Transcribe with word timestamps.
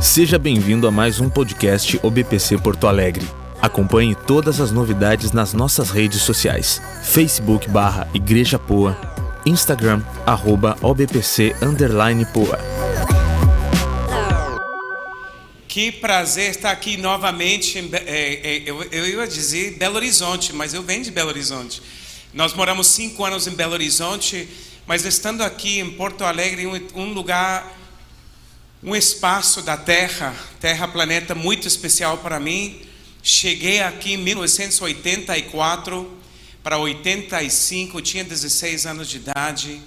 Seja 0.00 0.38
bem-vindo 0.38 0.88
a 0.88 0.90
mais 0.90 1.20
um 1.20 1.28
podcast 1.28 2.00
OBPC 2.02 2.56
Porto 2.56 2.86
Alegre. 2.86 3.28
Acompanhe 3.60 4.14
todas 4.14 4.58
as 4.58 4.72
novidades 4.72 5.30
nas 5.30 5.52
nossas 5.52 5.90
redes 5.90 6.22
sociais: 6.22 6.80
Facebook 7.04 7.68
barra 7.68 8.08
Igreja 8.14 8.58
Poa, 8.58 8.98
Instagram 9.44 10.02
arroba 10.24 10.74
OBPC 10.80 11.54
underline 11.60 12.24
Poa. 12.32 12.58
Que 15.68 15.92
prazer 15.92 16.52
estar 16.52 16.70
aqui 16.70 16.96
novamente. 16.96 17.78
Em, 17.78 17.90
é, 17.92 18.56
é, 18.56 18.62
eu, 18.64 18.82
eu 18.84 19.06
ia 19.06 19.26
dizer 19.26 19.76
Belo 19.76 19.96
Horizonte, 19.96 20.54
mas 20.54 20.72
eu 20.72 20.82
venho 20.82 21.04
de 21.04 21.10
Belo 21.10 21.28
Horizonte. 21.28 21.82
Nós 22.32 22.54
moramos 22.54 22.86
cinco 22.86 23.22
anos 23.22 23.46
em 23.46 23.50
Belo 23.50 23.74
Horizonte, 23.74 24.48
mas 24.86 25.04
estando 25.04 25.42
aqui 25.42 25.78
em 25.78 25.90
Porto 25.90 26.24
Alegre, 26.24 26.66
um, 26.66 26.80
um 26.94 27.12
lugar, 27.12 27.79
um 28.82 28.96
espaço 28.96 29.60
da 29.60 29.76
Terra, 29.76 30.34
Terra 30.58 30.88
planeta 30.88 31.34
muito 31.34 31.68
especial 31.68 32.16
para 32.18 32.40
mim. 32.40 32.80
Cheguei 33.22 33.82
aqui 33.82 34.14
em 34.14 34.16
1984 34.16 36.18
para 36.62 36.78
85, 36.78 38.00
tinha 38.00 38.24
16 38.24 38.86
anos 38.86 39.08
de 39.08 39.18
idade 39.18 39.82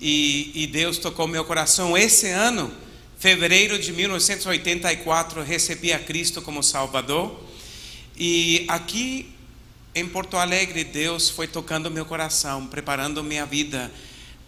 e, 0.00 0.50
e 0.54 0.66
Deus 0.66 0.98
tocou 0.98 1.28
meu 1.28 1.44
coração 1.44 1.96
esse 1.96 2.28
ano 2.28 2.72
fevereiro 3.16 3.78
de 3.78 3.92
1984, 3.92 5.44
recebi 5.44 5.92
a 5.92 6.00
Cristo 6.00 6.42
como 6.42 6.64
Salvador. 6.64 7.40
E 8.16 8.64
aqui 8.66 9.32
em 9.94 10.08
Porto 10.08 10.36
Alegre, 10.36 10.82
Deus 10.82 11.30
foi 11.30 11.46
tocando 11.46 11.88
meu 11.88 12.04
coração, 12.04 12.66
preparando 12.66 13.22
minha 13.22 13.46
vida 13.46 13.92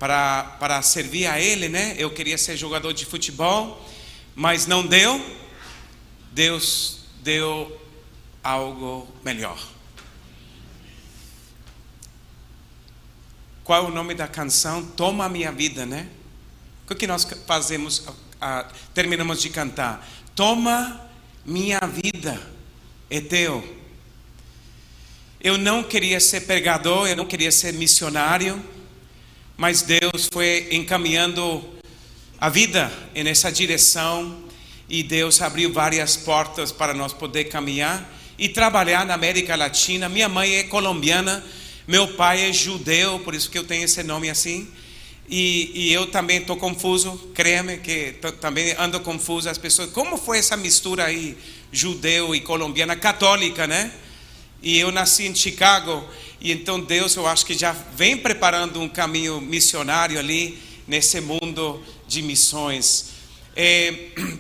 para, 0.05 0.43
para 0.61 0.83
servir 0.83 1.27
a 1.27 1.41
Ele, 1.41 1.67
né? 1.67 1.95
Eu 1.97 2.11
queria 2.11 2.37
ser 2.37 2.59
jogador 2.59 2.93
de 2.93 3.07
futebol, 3.07 3.83
mas 4.35 4.67
não 4.67 4.87
deu. 4.87 5.19
Deus 6.31 7.07
deu 7.23 7.75
algo 8.43 9.09
melhor. 9.25 9.59
Qual 13.65 13.83
é 13.83 13.89
o 13.89 13.91
nome 13.91 14.13
da 14.13 14.29
canção? 14.29 14.85
Toma 14.85 15.27
minha 15.27 15.51
vida, 15.51 15.87
né? 15.87 16.07
O 16.87 16.95
que 16.95 17.07
nós 17.07 17.27
fazemos 17.47 18.05
ah, 18.39 18.71
terminamos 18.93 19.41
de 19.41 19.49
cantar. 19.49 20.07
Toma 20.35 21.01
minha 21.47 21.81
vida, 21.81 22.39
é 23.09 23.23
teu. 23.23 23.65
Eu 25.41 25.57
não 25.57 25.83
queria 25.83 26.21
ser 26.21 26.43
pregador, 26.43 27.09
eu 27.09 27.17
não 27.17 27.25
queria 27.25 27.51
ser 27.51 27.73
missionário, 27.73 28.63
mas 29.57 29.83
Deus 29.83 30.29
foi 30.33 30.69
encaminhando 30.73 31.65
a 32.41 32.49
vida 32.49 32.93
nessa 33.15 33.51
direção 33.53 34.43
e 34.89 35.03
Deus 35.03 35.41
abriu 35.41 35.73
várias 35.73 36.17
portas 36.17 36.73
para 36.73 36.93
nós 36.93 37.13
poder 37.13 37.45
caminhar 37.45 38.13
e 38.37 38.49
trabalhar 38.49 39.07
na 39.07 39.15
América 39.15 39.55
Latina. 39.55 40.09
Minha 40.09 40.29
mãe 40.29 40.57
é 40.57 40.65
colombiana, 40.65 41.45
meu 41.87 42.09
pai 42.15 42.49
é 42.49 42.53
judeu, 42.53 43.21
por 43.21 43.35
isso 43.35 43.49
que 43.49 43.57
eu 43.57 43.65
tenho 43.65 43.85
esse 43.85 44.03
nome 44.03 44.29
assim. 44.29 44.69
E, 45.29 45.71
e, 45.75 45.93
eu 45.93 46.07
também 46.09 46.39
estou 46.39 46.57
confuso, 46.57 47.13
creme 47.33 47.79
que 47.79 48.17
tô, 48.21 48.31
também 48.33 48.75
ando 48.79 49.01
confuso. 49.01 49.49
As 49.49 49.57
pessoas, 49.57 49.91
como 49.91 50.19
foi 50.19 50.39
essa 50.39 50.57
mistura 50.57 51.05
aí, 51.05 51.39
judeu 51.73 52.35
e 52.35 52.41
colombiana 52.41 52.95
católica, 52.95 53.67
né? 53.67 53.91
E 54.63 54.79
eu 54.79 54.93
nasci 54.93 55.27
em 55.27 55.35
Chicago, 55.35 56.05
e 56.45 56.53
então 56.53 56.79
Deus, 56.79 57.17
eu 57.17 57.27
acho 57.27 57.45
que 57.45 57.55
já 57.55 57.73
vem 57.73 58.17
preparando 58.17 58.81
um 58.81 58.89
caminho 58.89 59.41
missionário 59.41 60.19
ali 60.19 60.63
nesse 60.87 61.21
mundo 61.21 61.83
de 62.07 62.23
missões. 62.23 63.07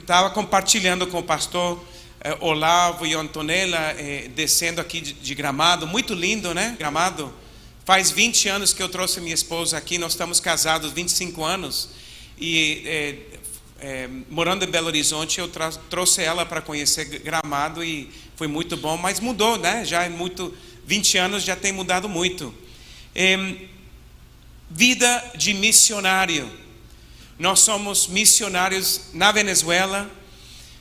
Estava 0.00 0.28
é, 0.28 0.30
compartilhando 0.34 1.06
com 1.08 1.19
o 1.19 1.22
pastor 1.22 1.83
é, 2.20 2.36
Olavo 2.41 3.05
e 3.05 3.14
Antonella, 3.14 3.78
é, 3.98 4.28
descendo 4.28 4.80
aqui 4.80 5.00
de, 5.00 5.14
de 5.14 5.34
Gramado, 5.34 5.86
muito 5.86 6.14
lindo, 6.14 6.55
né? 6.55 6.77
Gramado 6.78 7.33
Faz 7.84 8.11
20 8.11 8.48
anos 8.48 8.73
que 8.73 8.83
eu 8.83 8.89
trouxe 8.89 9.20
minha 9.20 9.34
esposa 9.34 9.77
aqui, 9.77 9.98
nós 9.98 10.12
estamos 10.12 10.40
casados 10.40 10.90
25 10.92 11.45
anos. 11.45 11.90
E 12.39 12.83
é, 12.86 13.17
é, 13.78 14.08
morando 14.30 14.64
em 14.64 14.68
Belo 14.68 14.86
Horizonte, 14.86 15.39
eu 15.39 15.51
trouxe 15.90 16.23
ela 16.23 16.46
para 16.46 16.62
conhecer 16.62 17.05
Gramado 17.05 17.84
e 17.84 18.11
foi 18.36 18.46
muito 18.46 18.74
bom, 18.74 18.96
mas 18.96 19.20
mudou, 19.20 19.58
né? 19.58 19.84
Já 19.84 20.02
é 20.05 20.08
muito, 20.08 20.55
20 20.86 21.18
anos 21.18 21.42
já 21.42 21.56
tem 21.56 21.72
mudado 21.72 22.08
muito. 22.08 22.55
É, 23.14 23.56
vida 24.70 25.33
de 25.36 25.55
missionário. 25.55 26.50
Nós 27.39 27.61
somos 27.61 28.06
missionários 28.06 29.11
na 29.12 29.33
Venezuela. 29.33 30.11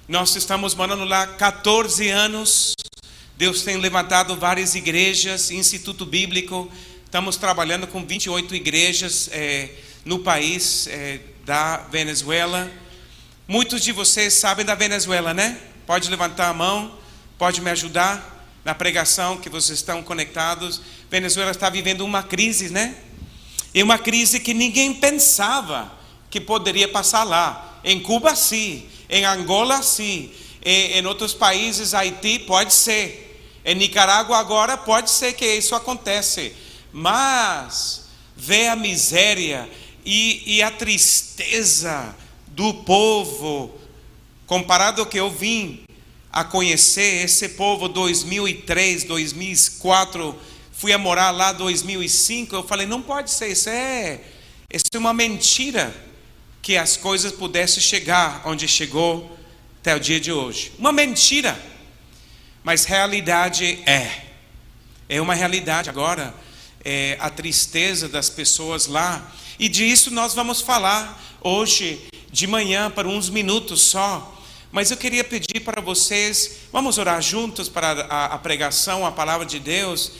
Nós 0.07 0.35
estamos 0.35 0.75
morando 0.75 1.05
lá 1.05 1.25
14 1.27 2.09
anos. 2.09 2.73
Deus 3.37 3.63
tem 3.63 3.77
levantado 3.77 4.35
várias 4.35 4.75
igrejas, 4.75 5.49
Instituto 5.51 6.05
Bíblico, 6.05 6.71
Estamos 7.13 7.37
trabalhando 7.37 7.85
com 7.85 8.03
28 8.03 8.55
igrejas 8.55 9.29
é, 9.31 9.69
no 10.03 10.17
país 10.17 10.87
é, 10.87 11.19
da 11.45 11.77
Venezuela. 11.77 12.71
Muitos 13.47 13.83
de 13.83 13.91
vocês 13.91 14.33
sabem 14.33 14.65
da 14.65 14.73
Venezuela, 14.73 15.31
né? 15.31 15.59
Pode 15.85 16.09
levantar 16.09 16.49
a 16.49 16.53
mão, 16.55 16.97
pode 17.37 17.61
me 17.61 17.69
ajudar 17.69 18.32
na 18.63 18.73
pregação 18.73 19.37
que 19.37 19.49
vocês 19.49 19.79
estão 19.79 20.01
conectados. 20.01 20.81
Venezuela 21.09 21.51
está 21.51 21.69
vivendo 21.69 22.01
uma 22.01 22.23
crise, 22.23 22.69
né? 22.69 22.95
E 23.73 23.81
uma 23.81 23.97
crise 23.97 24.39
que 24.39 24.53
ninguém 24.53 24.93
pensava 24.93 25.91
que 26.29 26.39
poderia 26.39 26.87
passar 26.87 27.23
lá. 27.23 27.79
Em 27.83 27.99
Cuba, 27.99 28.35
sim. 28.35 28.87
Em 29.09 29.25
Angola, 29.25 29.81
sim. 29.81 30.31
Em, 30.63 30.99
em 30.99 31.05
outros 31.05 31.33
países, 31.33 31.93
Haiti, 31.93 32.39
pode 32.39 32.73
ser. 32.73 33.61
Em 33.65 33.75
Nicarágua, 33.75 34.37
agora, 34.37 34.77
pode 34.77 35.09
ser 35.09 35.33
que 35.33 35.45
isso 35.45 35.75
aconteça 35.75 36.41
mas 36.93 38.03
vê 38.37 38.67
a 38.67 38.75
miséria 38.75 39.67
e, 40.05 40.57
e 40.57 40.61
a 40.61 40.69
tristeza 40.69 42.15
do 42.47 42.71
povo, 42.71 43.73
comparado 44.45 45.01
ao 45.01 45.07
que 45.07 45.19
eu 45.19 45.31
vim 45.31 45.82
a 46.33 46.43
conhecer, 46.43 47.23
esse 47.23 47.49
povo 47.49 47.87
2003, 47.87 49.03
2004, 49.03 50.35
fui 50.71 50.91
a 50.91 50.97
morar 50.97 51.29
lá 51.29 51.53
2005, 51.53 52.55
eu 52.55 52.63
falei, 52.63 52.87
não 52.87 53.03
pode 53.03 53.29
ser, 53.29 53.49
isso 53.49 53.69
é, 53.69 54.19
isso 54.73 54.85
é 54.95 54.97
uma 54.97 55.13
mentira 55.13 55.95
que 56.59 56.75
as 56.75 56.97
coisas 56.97 57.31
pudessem 57.31 57.83
chegar 57.83 58.41
onde 58.45 58.67
chegou 58.67 59.37
até 59.79 59.95
o 59.95 59.99
dia 59.99 60.19
de 60.19 60.31
hoje. 60.31 60.71
Uma 60.79 60.91
mentira. 60.91 61.55
Mas 62.63 62.85
realidade 62.85 63.65
é. 63.85 64.23
É 65.07 65.21
uma 65.21 65.35
realidade 65.35 65.89
agora 65.89 66.33
é, 66.83 67.17
a 67.19 67.29
tristeza 67.29 68.09
das 68.09 68.29
pessoas 68.29 68.87
lá. 68.87 69.31
E 69.59 69.69
disso 69.69 70.09
nós 70.09 70.33
vamos 70.33 70.61
falar 70.61 71.21
hoje 71.41 72.01
de 72.31 72.47
manhã, 72.47 72.89
para 72.89 73.07
uns 73.07 73.29
minutos 73.29 73.81
só. 73.81 74.42
Mas 74.73 74.89
eu 74.89 74.97
queria 74.97 75.23
pedir 75.23 75.59
para 75.59 75.79
vocês, 75.79 76.61
vamos 76.71 76.97
orar 76.97 77.21
juntos 77.21 77.69
para 77.69 77.91
a, 78.09 78.25
a 78.33 78.37
pregação, 78.39 79.05
a 79.05 79.11
palavra 79.11 79.45
de 79.45 79.59
Deus. 79.59 80.13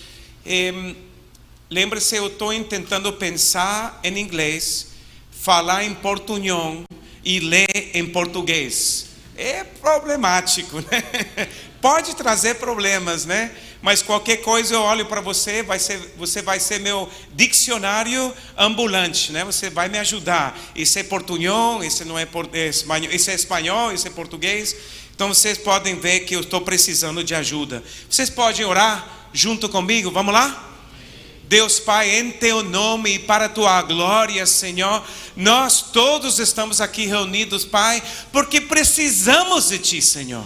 Lembre-se, 1.71 2.15
eu 2.15 2.27
estou 2.27 2.53
tentando 2.63 3.11
pensar 3.13 3.99
em 4.03 4.15
inglês, 4.19 4.89
falar 5.31 5.83
em 5.83 5.95
portunhol 5.95 6.83
e 7.25 7.39
ler 7.39 7.89
em 7.95 8.05
português. 8.05 9.07
É 9.35 9.63
problemático, 9.63 10.81
né? 10.81 11.01
Pode 11.81 12.15
trazer 12.15 12.53
problemas, 12.59 13.25
né? 13.25 13.55
Mas 13.83 14.01
qualquer 14.01 14.37
coisa 14.37 14.75
eu 14.75 14.81
olho 14.81 15.05
para 15.07 15.19
você, 15.19 15.61
vai 15.61 15.77
ser, 15.77 16.13
você 16.15 16.41
vai 16.41 16.57
ser 16.57 16.79
meu 16.79 17.09
dicionário 17.33 18.33
ambulante, 18.57 19.33
né? 19.33 19.43
Você 19.43 19.69
vai 19.69 19.89
me 19.89 19.99
ajudar. 19.99 20.57
Isso 20.73 20.97
é 20.99 21.03
portunhol, 21.03 21.83
isso 21.83 22.05
não 22.05 22.17
é, 22.17 22.25
é 22.53 22.67
espanhol, 22.67 23.11
isso 23.11 23.29
é 23.29 23.33
espanhol, 23.33 23.91
isso 23.91 24.07
é 24.07 24.09
português. 24.09 24.73
Então 25.13 25.27
vocês 25.27 25.57
podem 25.57 25.99
ver 25.99 26.21
que 26.21 26.33
eu 26.33 26.39
estou 26.39 26.61
precisando 26.61 27.25
de 27.25 27.35
ajuda. 27.35 27.83
Vocês 28.09 28.29
podem 28.29 28.65
orar 28.65 29.27
junto 29.33 29.67
comigo? 29.67 30.09
Vamos 30.09 30.33
lá? 30.33 30.71
Deus 31.43 31.77
Pai, 31.77 32.19
em 32.19 32.31
teu 32.31 32.63
nome 32.63 33.15
e 33.15 33.19
para 33.19 33.49
tua 33.49 33.81
glória, 33.81 34.45
Senhor, 34.45 35.05
nós 35.35 35.81
todos 35.91 36.39
estamos 36.39 36.79
aqui 36.79 37.05
reunidos, 37.05 37.65
Pai, 37.65 38.01
porque 38.31 38.61
precisamos 38.61 39.67
de 39.67 39.77
Ti, 39.77 40.01
Senhor. 40.01 40.45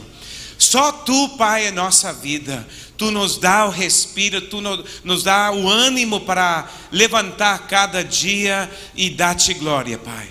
Só 0.57 0.91
Tu, 0.91 1.29
Pai, 1.37 1.67
é 1.67 1.71
nossa 1.71 2.11
vida. 2.11 2.67
Tu 2.97 3.11
nos 3.11 3.37
dá 3.37 3.65
o 3.65 3.69
respiro, 3.69 4.41
Tu 4.41 4.59
nos 5.03 5.23
dá 5.23 5.51
o 5.51 5.69
ânimo 5.69 6.21
para 6.21 6.67
levantar 6.91 7.67
cada 7.67 8.03
dia 8.03 8.69
e 8.95 9.09
dar-te 9.09 9.53
glória, 9.53 9.97
Pai. 9.97 10.29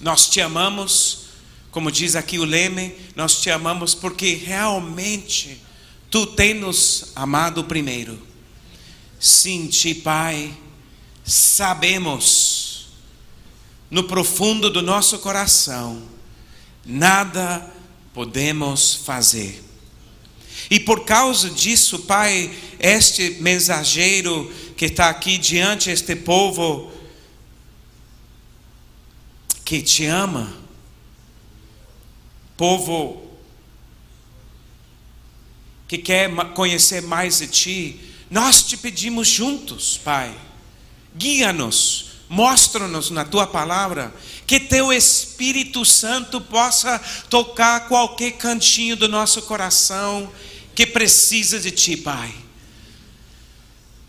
Nós 0.00 0.28
te 0.28 0.40
amamos, 0.40 1.24
como 1.70 1.90
diz 1.90 2.14
aqui 2.14 2.38
o 2.38 2.44
leme, 2.44 2.94
nós 3.16 3.40
te 3.40 3.50
amamos 3.50 3.94
porque 3.94 4.34
realmente 4.34 5.60
Tu 6.10 6.26
tens 6.26 6.60
nos 6.60 7.12
amado 7.16 7.64
primeiro. 7.64 8.16
Sim, 9.18 9.66
Ti, 9.66 9.94
Pai, 9.94 10.54
sabemos 11.24 12.86
no 13.90 14.04
profundo 14.04 14.70
do 14.70 14.82
nosso 14.82 15.18
coração 15.18 16.02
nada 16.84 17.72
podemos 18.12 18.94
fazer. 18.94 19.73
E 20.70 20.80
por 20.80 21.04
causa 21.04 21.50
disso, 21.50 22.00
Pai, 22.00 22.50
este 22.78 23.38
mensageiro 23.40 24.50
que 24.76 24.86
está 24.86 25.08
aqui 25.08 25.38
diante 25.38 25.90
este 25.90 26.16
povo 26.16 26.90
que 29.64 29.80
te 29.82 30.04
ama, 30.06 30.52
povo 32.56 33.22
que 35.88 35.98
quer 35.98 36.30
conhecer 36.54 37.02
mais 37.02 37.38
de 37.38 37.46
ti, 37.46 38.00
nós 38.30 38.62
te 38.62 38.76
pedimos 38.76 39.28
juntos, 39.28 39.98
Pai, 40.02 40.34
guia-nos, 41.16 42.06
mostra-nos 42.28 43.10
na 43.10 43.24
tua 43.24 43.46
palavra, 43.46 44.12
que 44.46 44.58
teu 44.58 44.92
Espírito 44.92 45.84
Santo 45.84 46.40
possa 46.40 46.98
tocar 47.30 47.88
qualquer 47.88 48.32
cantinho 48.32 48.96
do 48.96 49.08
nosso 49.08 49.42
coração 49.42 50.30
que 50.74 50.86
precisa 50.86 51.60
de 51.60 51.70
ti, 51.70 51.96
Pai. 51.96 52.34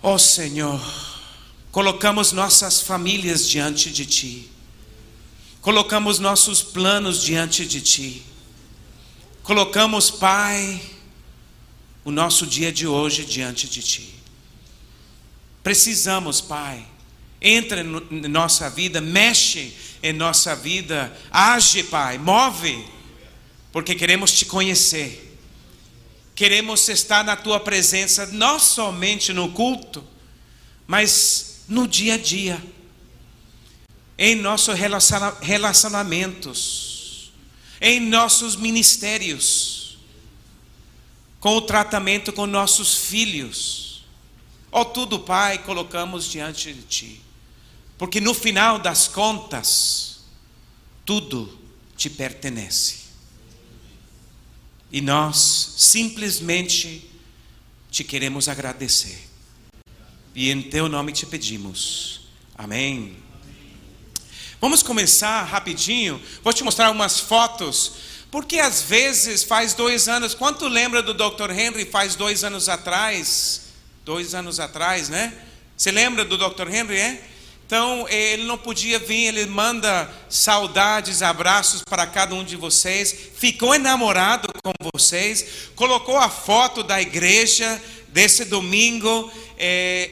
Oh, 0.02 0.18
Senhor, 0.18 0.82
colocamos 1.72 2.32
nossas 2.32 2.82
famílias 2.82 3.48
diante 3.48 3.90
de 3.90 4.06
ti, 4.06 4.50
colocamos 5.62 6.20
nossos 6.20 6.62
planos 6.62 7.24
diante 7.24 7.66
de 7.66 7.82
ti, 7.82 8.24
colocamos, 9.44 10.10
Pai, 10.12 10.82
o 12.04 12.12
nosso 12.12 12.46
dia 12.46 12.72
de 12.72 12.86
hoje 12.86 13.26
diante 13.26 13.68
de 13.68 13.82
ti. 13.82 14.14
Precisamos, 15.64 16.40
Pai, 16.40 16.86
entra 17.42 17.82
em 17.82 18.28
nossa 18.28 18.70
vida, 18.70 19.02
mexe 19.02 19.74
em 20.04 20.14
nossa 20.14 20.56
vida, 20.56 21.16
age, 21.32 21.84
Pai, 21.84 22.20
move, 22.20 22.86
porque 23.72 23.96
queremos 23.96 24.32
te 24.32 24.46
conhecer 24.46 25.35
Queremos 26.36 26.88
estar 26.90 27.24
na 27.24 27.38
tua 27.38 27.60
presença, 27.62 28.26
não 28.28 28.60
somente 28.60 29.32
no 29.32 29.54
culto, 29.54 30.04
mas 30.86 31.62
no 31.68 31.88
dia 31.88 32.16
a 32.16 32.18
dia, 32.18 32.62
em 34.18 34.36
nossos 34.36 34.76
relacionamentos, 35.42 37.32
em 37.80 38.02
nossos 38.02 38.58
ministérios, 38.58 39.98
com 41.40 41.56
o 41.56 41.62
tratamento 41.62 42.34
com 42.34 42.46
nossos 42.46 42.96
filhos. 42.96 44.04
Ó 44.72 44.82
oh, 44.82 44.86
tudo, 44.86 45.20
Pai, 45.20 45.60
colocamos 45.60 46.30
diante 46.30 46.74
de 46.74 46.82
Ti, 46.82 47.22
porque 47.98 48.20
no 48.20 48.34
final 48.34 48.78
das 48.78 49.08
contas, 49.08 50.26
tudo 51.06 51.58
te 51.96 52.10
pertenece. 52.10 53.05
E 54.96 55.02
nós 55.02 55.74
simplesmente 55.76 57.12
te 57.92 58.02
queremos 58.02 58.48
agradecer. 58.48 59.28
E 60.34 60.50
em 60.50 60.62
teu 60.62 60.88
nome 60.88 61.12
te 61.12 61.26
pedimos. 61.26 62.22
Amém. 62.58 63.18
Vamos 64.62 64.82
começar 64.82 65.44
rapidinho. 65.44 66.22
Vou 66.42 66.54
te 66.54 66.64
mostrar 66.64 66.92
umas 66.92 67.20
fotos. 67.20 67.92
Porque 68.32 68.58
às 68.58 68.84
vezes 68.84 69.44
faz 69.44 69.74
dois 69.74 70.08
anos. 70.08 70.34
Quanto 70.34 70.66
lembra 70.66 71.04
do 71.04 71.14
Dr. 71.14 71.52
Henry 71.52 71.84
faz 71.84 72.16
dois 72.16 72.46
anos 72.46 72.70
atrás? 72.70 73.64
Dois 74.06 74.34
anos 74.34 74.62
atrás, 74.62 75.10
né? 75.10 75.38
Você 75.76 75.92
lembra 75.92 76.24
do 76.24 76.38
Dr. 76.38 76.74
Henry, 76.74 76.96
é? 76.96 77.22
Então, 77.66 78.08
ele 78.10 78.44
não 78.44 78.60
podia 78.60 79.00
vir, 79.00 79.26
ele 79.26 79.48
manda 79.48 80.08
saudades, 80.30 81.24
abraços 81.24 81.82
para 81.84 82.06
cada 82.06 82.36
um 82.36 82.44
de 82.44 82.56
vocês. 82.56 83.14
Ficou 83.36 83.74
enamorado 83.74 84.48
com 84.64 84.72
vocês, 84.94 85.72
colocou 85.76 86.16
a 86.16 86.30
foto 86.30 86.84
da 86.84 87.02
igreja 87.02 87.82
desse 88.10 88.46
domingo, 88.46 89.32
é, 89.58 90.10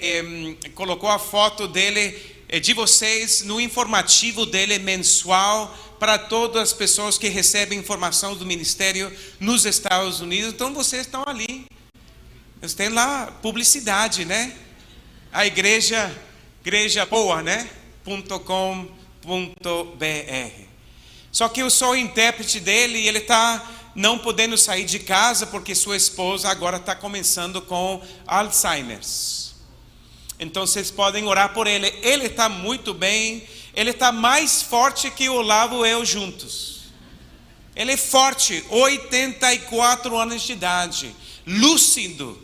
é, 0.66 0.70
colocou 0.72 1.08
a 1.08 1.20
foto 1.20 1.68
dele, 1.68 2.20
é, 2.50 2.60
de 2.60 2.74
vocês, 2.74 3.44
no 3.44 3.62
informativo 3.62 4.48
dele 4.48 4.80
mensual 4.80 5.78
para 6.00 6.18
todas 6.18 6.64
as 6.64 6.74
pessoas 6.74 7.20
que 7.20 7.30
recebem 7.30 7.78
informação 7.78 8.36
do 8.36 8.48
ministério 8.48 9.16
nos 9.40 9.64
Estados 9.64 10.22
Unidos. 10.22 10.52
Então, 10.52 10.74
vocês 10.74 11.04
estão 11.04 11.24
ali. 11.28 11.68
Eles 12.60 12.74
têm 12.74 12.90
lá 12.90 13.28
publicidade, 13.44 14.26
né? 14.26 14.54
A 15.32 15.46
igreja 15.46 16.12
igreja 16.66 17.06
boa, 17.06 17.44
né? 17.44 17.70
Só 21.30 21.50
que 21.50 21.62
eu 21.62 21.70
sou 21.70 21.94
intérprete 21.94 22.62
dele 22.62 23.00
e 23.00 23.08
ele 23.08 23.18
está 23.18 23.70
não 23.94 24.18
podendo 24.18 24.58
sair 24.58 24.86
de 24.86 25.00
casa 25.00 25.46
porque 25.46 25.76
sua 25.76 25.98
esposa 25.98 26.48
agora 26.48 26.78
está 26.78 26.96
começando 26.96 27.62
com 27.62 28.02
Alzheimer's. 28.26 29.56
Então 30.40 30.66
vocês 30.66 30.90
podem 30.90 31.28
orar 31.28 31.54
por 31.54 31.68
ele. 31.68 31.94
Ele 32.02 32.28
está 32.28 32.48
muito 32.48 32.94
bem. 32.94 33.44
Ele 33.76 33.90
está 33.90 34.14
mais 34.14 34.62
forte 34.62 35.12
que 35.12 35.28
o 35.28 35.36
Olavo 35.36 35.86
e 35.86 35.90
eu 35.90 36.06
juntos. 36.06 36.84
Ele 37.76 37.92
é 37.92 37.98
forte, 37.98 38.64
84 38.70 40.18
anos 40.18 40.44
de 40.44 40.54
idade, 40.54 41.14
lúcido 41.46 42.43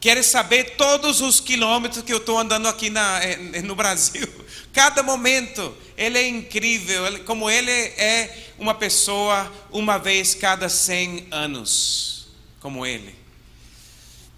Quer 0.00 0.22
saber 0.22 0.76
todos 0.76 1.20
os 1.20 1.40
quilômetros 1.40 2.04
que 2.04 2.12
eu 2.12 2.18
estou 2.18 2.38
andando 2.38 2.68
aqui 2.68 2.88
na, 2.88 3.20
eh, 3.22 3.62
no 3.62 3.74
Brasil. 3.74 4.28
Cada 4.72 5.02
momento. 5.02 5.74
Ele 5.96 6.18
é 6.18 6.28
incrível. 6.28 7.04
Ele, 7.04 7.18
como 7.20 7.50
ele 7.50 7.70
é 7.70 8.46
uma 8.58 8.74
pessoa 8.74 9.52
uma 9.72 9.98
vez 9.98 10.36
cada 10.36 10.68
100 10.68 11.26
anos. 11.32 12.28
Como 12.60 12.86
ele. 12.86 13.12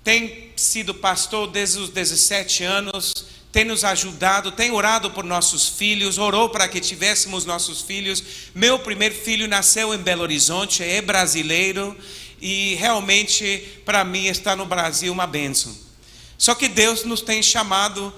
Tem 0.02 0.50
sido 0.56 0.94
pastor 0.94 1.48
desde 1.48 1.78
os 1.78 1.90
17 1.90 2.64
anos. 2.64 3.12
Tem 3.52 3.64
nos 3.64 3.84
ajudado, 3.84 4.52
tem 4.52 4.70
orado 4.70 5.10
por 5.10 5.24
nossos 5.24 5.68
filhos, 5.68 6.18
orou 6.18 6.48
para 6.48 6.68
que 6.68 6.80
tivéssemos 6.80 7.44
nossos 7.44 7.82
filhos. 7.82 8.22
Meu 8.54 8.78
primeiro 8.78 9.14
filho 9.14 9.48
nasceu 9.48 9.92
em 9.92 9.98
Belo 9.98 10.22
Horizonte, 10.22 10.84
é 10.84 11.02
brasileiro 11.02 11.96
e 12.40 12.74
realmente 12.76 13.82
para 13.84 14.04
mim 14.04 14.26
estar 14.26 14.56
no 14.56 14.66
Brasil 14.66 15.12
uma 15.12 15.26
bênção. 15.26 15.76
Só 16.38 16.54
que 16.54 16.68
Deus 16.68 17.04
nos 17.04 17.20
tem 17.20 17.42
chamado 17.42 18.12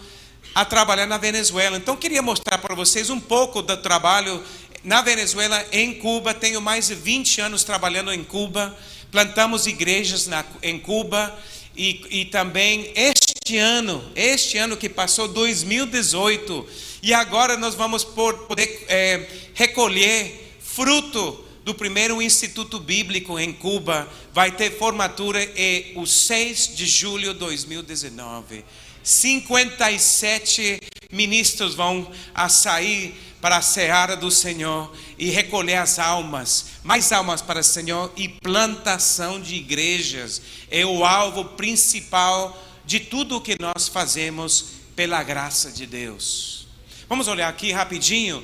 a 0.54 0.64
trabalhar 0.64 1.06
na 1.06 1.18
Venezuela. 1.18 1.76
Então 1.76 1.96
queria 1.96 2.22
mostrar 2.22 2.58
para 2.58 2.74
vocês 2.74 3.10
um 3.10 3.18
pouco 3.18 3.62
do 3.62 3.76
trabalho 3.76 4.42
na 4.84 5.02
Venezuela, 5.02 5.64
em 5.72 5.94
Cuba. 5.94 6.34
Tenho 6.34 6.60
mais 6.60 6.88
de 6.88 6.94
20 6.94 7.40
anos 7.40 7.64
trabalhando 7.64 8.12
em 8.12 8.22
Cuba. 8.22 8.76
Plantamos 9.10 9.66
igrejas 9.66 10.26
na, 10.26 10.44
em 10.62 10.78
Cuba 10.78 11.36
e, 11.76 12.20
e 12.20 12.24
também 12.26 12.92
este 12.94 13.56
ano, 13.56 14.02
este 14.14 14.58
ano 14.58 14.76
que 14.76 14.88
passou, 14.88 15.28
2018, 15.28 16.66
e 17.02 17.12
agora 17.12 17.56
nós 17.56 17.74
vamos 17.74 18.04
poder 18.04 18.84
é, 18.88 19.26
recolher 19.54 20.56
fruto 20.60 21.44
do 21.64 21.74
primeiro 21.74 22.20
Instituto 22.20 22.80
Bíblico 22.80 23.38
em 23.38 23.52
Cuba 23.52 24.08
vai 24.32 24.50
ter 24.50 24.76
formatura 24.78 25.42
em 25.56 25.92
o 25.96 26.06
6 26.06 26.74
de 26.74 26.86
julho 26.86 27.32
de 27.32 27.38
2019. 27.40 28.64
57 29.02 30.80
ministros 31.10 31.74
vão 31.74 32.10
a 32.34 32.48
sair 32.48 33.14
para 33.40 33.56
a 33.56 33.62
seara 33.62 34.16
do 34.16 34.30
Senhor 34.30 34.92
e 35.18 35.28
recolher 35.30 35.74
as 35.74 35.98
almas, 35.98 36.66
mais 36.84 37.10
almas 37.10 37.42
para 37.42 37.60
o 37.60 37.64
Senhor 37.64 38.12
e 38.16 38.28
plantação 38.28 39.40
de 39.40 39.56
igrejas 39.56 40.40
é 40.70 40.86
o 40.86 41.04
alvo 41.04 41.44
principal 41.44 42.56
de 42.84 43.00
tudo 43.00 43.36
o 43.36 43.40
que 43.40 43.56
nós 43.60 43.88
fazemos 43.88 44.66
pela 44.94 45.22
graça 45.22 45.70
de 45.70 45.86
Deus. 45.86 46.66
Vamos 47.08 47.28
olhar 47.28 47.48
aqui 47.48 47.72
rapidinho 47.72 48.42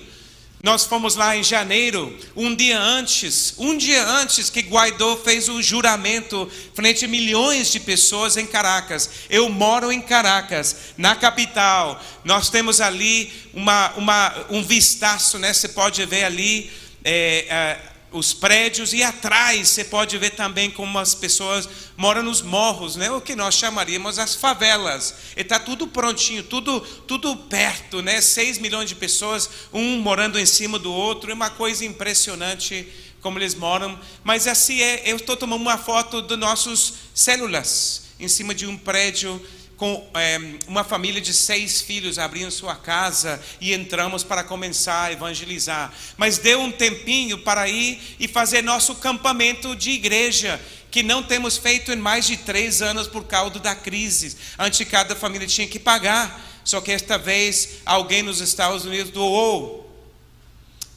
nós 0.62 0.85
fomos 0.85 1.15
lá 1.15 1.37
em 1.37 1.45
janeiro, 1.45 2.17
um 2.35 2.53
dia 2.53 2.81
antes, 2.81 3.55
um 3.59 3.77
dia 3.77 4.05
antes 4.05 4.50
que 4.50 4.61
Guaidó 4.61 5.17
fez 5.17 5.49
o 5.49 5.62
juramento 5.62 6.50
frente 6.75 7.05
a 7.05 7.09
milhões 7.09 7.71
de 7.71 7.79
pessoas 7.79 8.37
em 8.37 8.45
Caracas. 8.45 9.09
Eu 9.31 9.49
moro 9.49 9.93
em 9.93 10.00
Caracas, 10.00 10.77
na 10.97 11.15
capital. 11.15 12.03
Nós 12.25 12.50
temos 12.50 12.81
ali 12.81 13.33
uma, 13.55 13.93
uma, 13.93 14.47
um 14.50 14.62
vistaço, 14.62 15.38
né? 15.38 15.53
Você 15.53 15.69
pode 15.69 16.05
ver 16.07 16.25
ali 16.25 16.69
é, 17.05 17.47
é, 17.49 17.79
os 18.11 18.33
prédios 18.33 18.93
e 18.93 19.03
atrás 19.03 19.69
você 19.69 19.85
pode 19.85 20.17
ver 20.17 20.31
também 20.31 20.71
como 20.71 20.99
as 20.99 21.15
pessoas 21.15 21.69
moram 21.97 22.23
nos 22.23 22.41
morros, 22.41 22.97
né? 22.97 23.11
O 23.11 23.21
que 23.21 23.37
nós 23.37 23.55
chamaríamos 23.55 24.19
as 24.19 24.35
favelas. 24.35 25.15
E 25.37 25.43
está 25.43 25.59
tudo 25.59 25.87
prontinho, 25.87 26.43
tudo 26.43 26.81
tudo 26.81 27.37
perto, 27.37 28.00
né? 28.00 28.21
6 28.21 28.59
milhões 28.59 28.88
de 28.88 28.95
pessoas, 28.95 29.50
um 29.73 29.99
morando 29.99 30.38
em 30.38 30.47
cima 30.47 30.79
do 30.79 30.93
outro, 30.93 31.31
é 31.31 31.35
uma 31.35 31.50
coisa 31.50 31.85
impressionante 31.85 32.88
como 33.21 33.38
eles 33.38 33.55
moram. 33.55 33.99
Mas 34.25 34.47
assim 34.47 34.81
é, 34.81 35.03
eu 35.05 35.17
estou 35.17 35.37
tomando 35.37 35.61
uma 35.61 35.77
foto 35.77 36.23
de 36.23 36.37
nossos 36.37 36.95
células 37.15 38.09
em 38.19 38.27
cima 38.27 38.55
de 38.55 38.67
um 38.67 38.77
prédio 38.77 39.41
com 39.79 40.05
é, 40.13 40.41
uma 40.67 40.83
família 40.83 41.21
de 41.21 41.33
seis 41.33 41.81
filhos 41.81 42.19
abrindo 42.19 42.51
sua 42.51 42.75
casa 42.75 43.41
e 43.61 43.73
entramos 43.73 44.25
para 44.25 44.43
começar 44.43 45.05
a 45.05 45.13
evangelizar. 45.13 45.95
Mas 46.17 46.37
deu 46.37 46.61
um 46.61 46.73
tempinho 46.73 47.39
para 47.39 47.69
ir 47.69 48.17
e 48.19 48.27
fazer 48.27 48.61
nosso 48.61 48.97
campamento 48.97 49.77
de 49.77 49.93
igreja, 49.93 50.61
que 50.91 51.05
não 51.05 51.23
temos 51.23 51.57
feito 51.57 51.93
em 51.93 51.97
mais 51.97 52.27
de 52.27 52.37
três 52.37 52.83
anos 52.83 53.07
por 53.07 53.25
causa 53.25 53.61
da 53.61 53.73
crise. 53.73 54.37
Antes 54.59 54.87
cada 54.89 55.15
família 55.15 55.47
tinha 55.47 55.69
que 55.69 55.79
pagar. 55.79 56.45
Só 56.65 56.81
que 56.81 56.91
esta 56.91 57.17
vez 57.17 57.79
alguém 57.87 58.23
nos 58.23 58.41
Estados 58.41 58.85
Unidos 58.85 59.13
doou. 59.13 59.89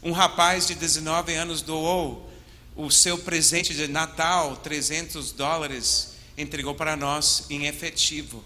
Um 0.02 0.12
rapaz 0.12 0.66
de 0.66 0.74
19 0.74 1.36
anos 1.36 1.62
doou 1.62 2.30
o 2.76 2.90
seu 2.90 3.20
presente 3.20 3.76
de 3.76 3.88
Natal, 3.88 4.56
300 4.58 5.32
dólares, 5.34 6.14
entregou 6.36 6.74
para 6.74 6.98
nós 6.98 7.46
em 7.48 7.68
efetivo. 7.68 8.44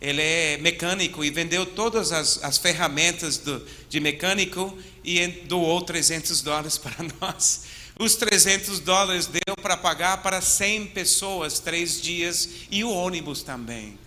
Ele 0.00 0.20
é 0.20 0.58
mecânico 0.58 1.24
e 1.24 1.30
vendeu 1.30 1.64
todas 1.64 2.12
as, 2.12 2.42
as 2.42 2.58
ferramentas 2.58 3.38
do, 3.38 3.66
de 3.88 3.98
mecânico 3.98 4.76
e 5.02 5.26
doou 5.26 5.80
300 5.82 6.42
dólares 6.42 6.76
para 6.78 6.96
nós. 7.20 7.62
Os 7.98 8.14
300 8.14 8.80
dólares 8.80 9.26
deu 9.26 9.56
para 9.62 9.76
pagar 9.76 10.22
para 10.22 10.42
100 10.42 10.88
pessoas, 10.88 11.58
três 11.60 12.00
dias, 12.00 12.48
e 12.70 12.84
o 12.84 12.90
ônibus 12.90 13.42
também. 13.42 13.98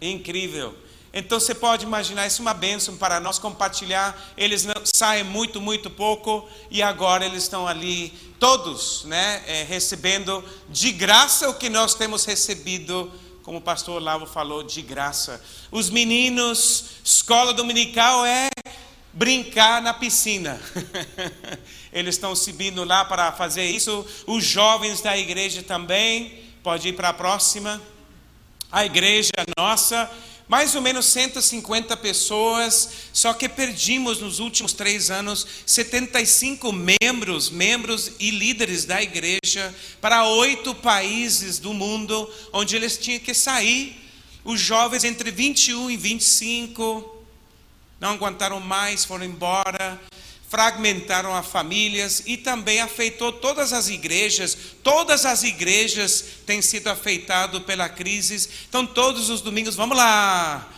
Incrível. 0.00 0.76
Então 1.18 1.40
você 1.40 1.54
pode 1.54 1.86
imaginar 1.86 2.26
isso 2.26 2.42
é 2.42 2.44
uma 2.44 2.52
bênção 2.52 2.98
para 2.98 3.18
nós 3.18 3.38
compartilhar. 3.38 4.34
Eles 4.36 4.66
saem 4.84 5.24
muito, 5.24 5.62
muito 5.62 5.88
pouco 5.88 6.46
e 6.70 6.82
agora 6.82 7.24
eles 7.24 7.44
estão 7.44 7.66
ali, 7.66 8.12
todos, 8.38 9.04
né, 9.04 9.42
é, 9.46 9.62
recebendo 9.62 10.44
de 10.68 10.92
graça 10.92 11.48
o 11.48 11.54
que 11.54 11.70
nós 11.70 11.94
temos 11.94 12.26
recebido 12.26 13.10
como 13.46 13.58
o 13.58 13.60
pastor 13.60 14.02
Lavo 14.02 14.26
falou, 14.26 14.64
de 14.64 14.82
graça. 14.82 15.40
Os 15.70 15.88
meninos, 15.88 16.96
escola 17.04 17.54
dominical 17.54 18.26
é 18.26 18.48
brincar 19.12 19.80
na 19.80 19.94
piscina. 19.94 20.60
Eles 21.92 22.16
estão 22.16 22.34
subindo 22.34 22.82
lá 22.82 23.04
para 23.04 23.30
fazer 23.30 23.64
isso. 23.64 24.04
Os 24.26 24.44
jovens 24.44 25.00
da 25.00 25.16
igreja 25.16 25.62
também. 25.62 26.42
Pode 26.60 26.88
ir 26.88 26.94
para 26.94 27.10
a 27.10 27.14
próxima. 27.14 27.80
A 28.72 28.84
igreja 28.84 29.30
nossa 29.56 30.10
mais 30.48 30.74
ou 30.74 30.80
menos 30.80 31.06
150 31.06 31.96
pessoas, 31.96 32.88
só 33.12 33.32
que 33.32 33.48
perdimos 33.48 34.20
nos 34.20 34.38
últimos 34.38 34.72
três 34.72 35.10
anos 35.10 35.46
75 35.66 36.72
membros, 36.72 37.50
membros 37.50 38.12
e 38.20 38.30
líderes 38.30 38.84
da 38.84 39.02
igreja 39.02 39.74
para 40.00 40.28
oito 40.28 40.74
países 40.74 41.58
do 41.58 41.74
mundo, 41.74 42.30
onde 42.52 42.76
eles 42.76 42.96
tinham 42.96 43.20
que 43.20 43.34
sair. 43.34 44.02
Os 44.44 44.60
jovens 44.60 45.02
entre 45.02 45.32
21 45.32 45.90
e 45.90 45.96
25 45.96 47.24
não 47.98 48.10
aguentaram 48.10 48.60
mais, 48.60 49.04
foram 49.04 49.24
embora 49.24 50.00
fragmentaram 50.48 51.34
as 51.34 51.46
famílias 51.46 52.22
e 52.24 52.36
também 52.36 52.80
afetou 52.80 53.32
todas 53.32 53.72
as 53.72 53.88
igrejas. 53.88 54.56
Todas 54.82 55.24
as 55.26 55.42
igrejas 55.42 56.24
têm 56.46 56.62
sido 56.62 56.88
afetadas 56.88 57.62
pela 57.64 57.88
crise. 57.88 58.48
Então, 58.68 58.86
todos 58.86 59.28
os 59.28 59.40
domingos, 59.40 59.74
vamos 59.74 59.96
lá. 59.96 60.72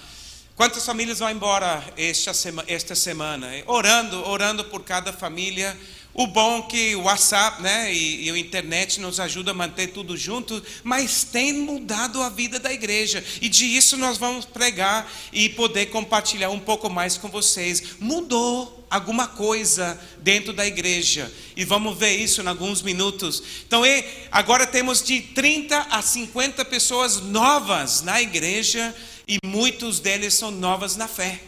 Quantas 0.57 0.85
famílias 0.85 1.21
vão 1.21 1.31
embora 1.31 1.85
esta 1.97 2.35
semana, 2.35 2.69
esta 2.69 2.95
semana? 2.95 3.49
Orando, 3.67 4.29
orando 4.29 4.65
por 4.65 4.83
cada 4.83 5.13
família. 5.13 5.79
O 6.13 6.27
bom 6.27 6.59
é 6.59 6.63
que 6.63 6.97
o 6.97 7.03
WhatsApp 7.03 7.63
né, 7.63 7.95
e, 7.95 8.25
e 8.25 8.31
a 8.31 8.37
internet 8.37 8.99
nos 8.99 9.21
ajuda 9.21 9.53
a 9.53 9.55
manter 9.55 9.89
tudo 9.89 10.17
junto, 10.17 10.61
mas 10.83 11.23
tem 11.23 11.53
mudado 11.53 12.21
a 12.21 12.29
vida 12.29 12.59
da 12.59 12.73
igreja. 12.73 13.23
E 13.41 13.49
de 13.49 13.67
isso 13.67 13.97
nós 13.97 14.19
vamos 14.19 14.45
pregar 14.45 15.09
e 15.33 15.49
poder 15.51 15.87
compartilhar 15.87 16.51
um 16.51 16.59
pouco 16.59 16.91
mais 16.91 17.17
com 17.17 17.29
vocês. 17.29 18.01
Mudou 18.01 18.78
alguma 18.91 19.27
coisa 19.27 20.01
dentro 20.21 20.53
da 20.53 20.67
igreja. 20.67 21.33
E 21.57 21.65
vamos 21.65 21.97
ver 21.97 22.17
isso 22.17 22.41
em 22.43 22.47
alguns 22.47 22.83
minutos. 22.83 23.43
Então, 23.67 23.83
agora 24.31 24.67
temos 24.67 25.03
de 25.03 25.21
30 25.21 25.79
a 25.91 26.03
50 26.03 26.65
pessoas 26.65 27.21
novas 27.21 28.03
na 28.03 28.21
igreja 28.21 28.95
e 29.27 29.39
muitos 29.45 30.01
deles 30.01 30.35
são 30.35 30.51
novas 30.51 30.97
na 30.97 31.09
fé. 31.09 31.41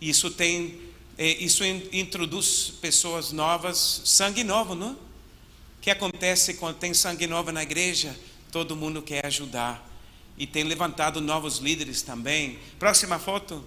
Isso 0.00 0.30
tem 0.30 0.84
é, 1.16 1.28
isso 1.28 1.64
introduz 1.64 2.72
pessoas 2.80 3.30
novas, 3.30 4.02
sangue 4.04 4.42
novo, 4.42 4.74
não? 4.74 4.92
O 4.92 5.80
que 5.80 5.90
acontece 5.90 6.54
quando 6.54 6.76
tem 6.76 6.92
sangue 6.92 7.26
novo 7.26 7.52
na 7.52 7.62
igreja? 7.62 8.18
Todo 8.50 8.74
mundo 8.74 9.00
quer 9.00 9.24
ajudar. 9.26 9.88
E 10.36 10.44
tem 10.46 10.64
levantado 10.64 11.20
novos 11.20 11.58
líderes 11.58 12.02
também. 12.02 12.58
Próxima 12.80 13.18
foto. 13.18 13.64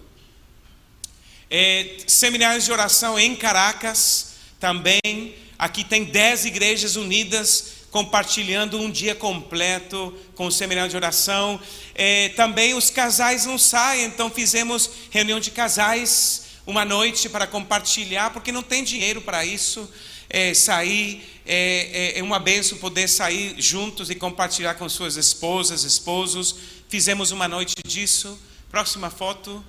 É, 1.49 1.97
seminários 2.05 2.65
de 2.65 2.71
oração 2.71 3.17
em 3.17 3.35
Caracas 3.35 4.33
também. 4.59 5.35
Aqui 5.57 5.83
tem 5.83 6.03
dez 6.03 6.45
igrejas 6.45 6.95
unidas 6.95 7.77
compartilhando 7.89 8.79
um 8.79 8.91
dia 8.91 9.15
completo 9.15 10.13
com 10.35 10.47
o 10.47 10.51
seminário 10.51 10.89
de 10.89 10.95
oração. 10.95 11.59
É, 11.95 12.29
também 12.29 12.73
os 12.73 12.89
casais 12.89 13.45
não 13.45 13.57
saem, 13.57 14.05
então 14.05 14.29
fizemos 14.29 14.89
reunião 15.09 15.39
de 15.39 15.51
casais 15.51 16.43
uma 16.65 16.83
noite 16.83 17.29
para 17.29 17.47
compartilhar, 17.47 18.31
porque 18.31 18.51
não 18.51 18.61
tem 18.61 18.83
dinheiro 18.83 19.21
para 19.21 19.45
isso. 19.45 19.89
É, 20.29 20.53
sair, 20.53 21.23
é, 21.45 22.13
é, 22.17 22.19
é 22.19 22.23
uma 22.23 22.37
benção 22.37 22.77
poder 22.77 23.07
sair 23.07 23.55
juntos 23.57 24.09
e 24.09 24.15
compartilhar 24.15 24.73
com 24.73 24.89
suas 24.89 25.15
esposas, 25.15 25.85
esposos. 25.85 26.53
Fizemos 26.89 27.31
uma 27.31 27.47
noite 27.47 27.75
disso. 27.87 28.37
Próxima 28.69 29.09
foto. 29.09 29.63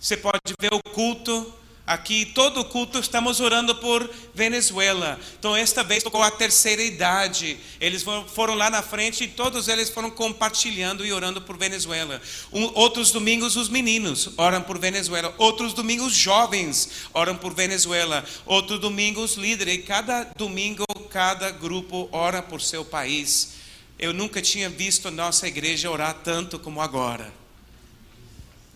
Você 0.00 0.16
pode 0.16 0.40
ver 0.58 0.72
o 0.72 0.82
culto 0.82 1.54
Aqui, 1.90 2.24
todo 2.24 2.64
culto, 2.66 3.00
estamos 3.00 3.40
orando 3.40 3.74
por 3.74 4.08
Venezuela. 4.32 5.18
Então, 5.36 5.56
esta 5.56 5.82
vez 5.82 6.04
tocou 6.04 6.22
a 6.22 6.30
terceira 6.30 6.80
idade. 6.80 7.58
Eles 7.80 8.04
foram 8.28 8.54
lá 8.54 8.70
na 8.70 8.80
frente 8.80 9.24
e 9.24 9.26
todos 9.26 9.66
eles 9.66 9.90
foram 9.90 10.08
compartilhando 10.08 11.04
e 11.04 11.12
orando 11.12 11.42
por 11.42 11.56
Venezuela. 11.56 12.22
Um, 12.52 12.70
outros 12.76 13.10
domingos, 13.10 13.56
os 13.56 13.68
meninos 13.68 14.30
oram 14.36 14.62
por 14.62 14.78
Venezuela. 14.78 15.34
Outros 15.36 15.72
domingos, 15.72 16.14
jovens 16.14 17.08
oram 17.12 17.36
por 17.36 17.52
Venezuela. 17.52 18.24
Outros 18.46 18.78
domingos, 18.78 19.34
líderes. 19.34 19.74
E 19.74 19.78
cada 19.78 20.22
domingo, 20.36 20.84
cada 21.10 21.50
grupo 21.50 22.08
ora 22.12 22.40
por 22.40 22.62
seu 22.62 22.84
país. 22.84 23.54
Eu 23.98 24.12
nunca 24.12 24.40
tinha 24.40 24.70
visto 24.70 25.10
nossa 25.10 25.48
igreja 25.48 25.90
orar 25.90 26.14
tanto 26.22 26.56
como 26.56 26.80
agora. 26.80 27.40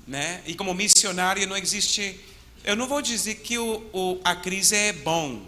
Né? 0.06 0.42
E 0.46 0.54
como 0.54 0.74
missionário, 0.74 1.46
não 1.46 1.56
existe 1.56 2.20
eu 2.64 2.74
não 2.74 2.88
vou 2.88 3.02
dizer 3.02 3.34
que 3.36 3.58
o, 3.58 3.84
o, 3.92 4.20
a 4.24 4.34
crise 4.34 4.74
é 4.74 4.92
bom. 4.92 5.42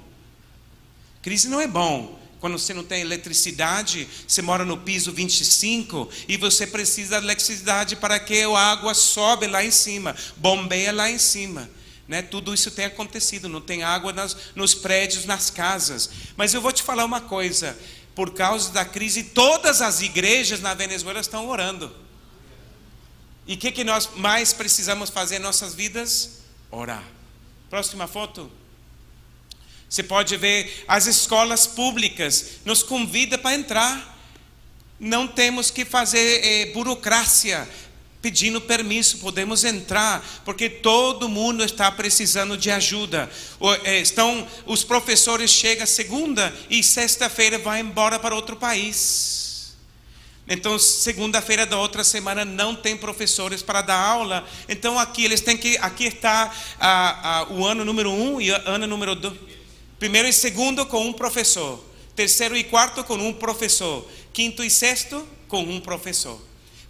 Crise 1.23 1.49
não 1.49 1.59
é 1.59 1.67
bom. 1.67 2.21
Quando 2.39 2.59
você 2.59 2.75
não 2.75 2.85
tem 2.85 3.01
eletricidade, 3.01 4.07
você 4.29 4.43
mora 4.43 4.67
no 4.67 4.77
piso 4.77 5.11
25 5.11 6.11
e 6.29 6.37
você 6.37 6.67
precisa 6.67 7.19
de 7.19 7.25
eletricidade 7.25 7.97
para 7.97 8.21
que 8.21 8.43
a 8.43 8.59
água 8.59 8.93
sobe 8.93 9.47
lá 9.47 9.65
em 9.65 9.71
cima, 9.71 10.15
bombeia 10.37 10.93
lá 10.93 11.11
em 11.11 11.19
cima. 11.19 11.71
Né? 12.07 12.21
Tudo 12.21 12.53
isso 12.53 12.71
tem 12.71 12.85
acontecido, 12.85 13.49
não 13.49 13.63
tem 13.63 13.83
água 13.83 14.13
nas, 14.13 14.37
nos 14.55 14.75
prédios, 14.75 15.25
nas 15.25 15.49
casas. 15.49 16.11
Mas 16.37 16.53
eu 16.53 16.61
vou 16.61 16.71
te 16.71 16.83
falar 16.83 17.07
uma 17.07 17.23
coisa: 17.23 17.77
por 18.15 18.35
causa 18.35 18.71
da 18.73 18.85
crise, 18.85 19.23
todas 19.25 19.81
as 19.81 20.03
igrejas 20.03 20.61
na 20.61 20.75
Venezuela 20.75 21.21
estão 21.21 21.49
orando. 21.49 22.06
E 23.47 23.55
o 23.55 23.57
que, 23.57 23.71
que 23.71 23.85
nós 23.85 24.11
mais 24.17 24.53
precisamos 24.53 25.11
fazer 25.11 25.37
em 25.37 25.41
nossas 25.41 25.75
vidas? 25.75 26.37
orar. 26.71 27.05
Próxima 27.71 28.07
foto. 28.07 28.51
Você 29.89 30.03
pode 30.03 30.37
ver 30.37 30.85
as 30.89 31.07
escolas 31.07 31.67
públicas 31.67 32.59
nos 32.65 32.83
convida 32.83 33.39
para 33.39 33.55
entrar. 33.55 34.15
Não 34.99 35.29
temos 35.29 35.71
que 35.71 35.85
fazer 35.85 36.45
é, 36.45 36.73
burocracia 36.73 37.69
pedindo 38.21 38.61
permisso, 38.61 39.19
podemos 39.19 39.63
entrar, 39.63 40.43
porque 40.45 40.69
todo 40.69 41.29
mundo 41.29 41.63
está 41.63 41.93
precisando 41.93 42.57
de 42.57 42.73
ajuda. 42.73 43.31
Eh, 43.85 44.01
estão, 44.01 44.49
os 44.65 44.83
professores 44.83 45.53
chegam 45.53 45.87
segunda 45.87 46.53
e 46.69 46.83
sexta-feira 46.83 47.57
vai 47.57 47.79
embora 47.79 48.19
para 48.19 48.35
outro 48.35 48.57
país. 48.57 49.36
Então, 50.49 50.79
segunda-feira 50.79 51.67
da 51.67 51.77
outra 51.77 52.05
semana 52.05 52.45
não 52.45 52.75
tem 52.75 52.97
professores 52.97 53.63
para 53.63 53.83
dar 53.83 53.99
aula. 53.99 54.47
Então, 54.69 54.99
aqui 54.99 55.25
eles 55.25 55.41
têm 55.41 55.57
que. 55.57 55.77
Aqui 55.79 56.05
está 56.05 56.55
a, 56.79 57.39
a, 57.39 57.53
o 57.53 57.67
ano 57.67 57.85
número 57.85 58.11
um 58.11 58.41
e 58.41 58.51
ano 58.51 58.87
número 58.87 59.17
dois. 59.17 59.35
Primeiro 59.99 60.29
e 60.29 60.33
segundo 60.33 60.87
com 60.87 61.05
um 61.05 61.13
professor. 61.13 61.83
Terceiro 62.15 62.57
e 62.57 62.63
quarto 62.63 63.03
com 63.03 63.15
um 63.15 63.33
professor. 63.33 64.09
Quinto 64.33 64.63
e 64.63 64.71
sexto 64.71 65.27
com 65.49 65.63
um 65.63 65.81
professor. 65.81 66.41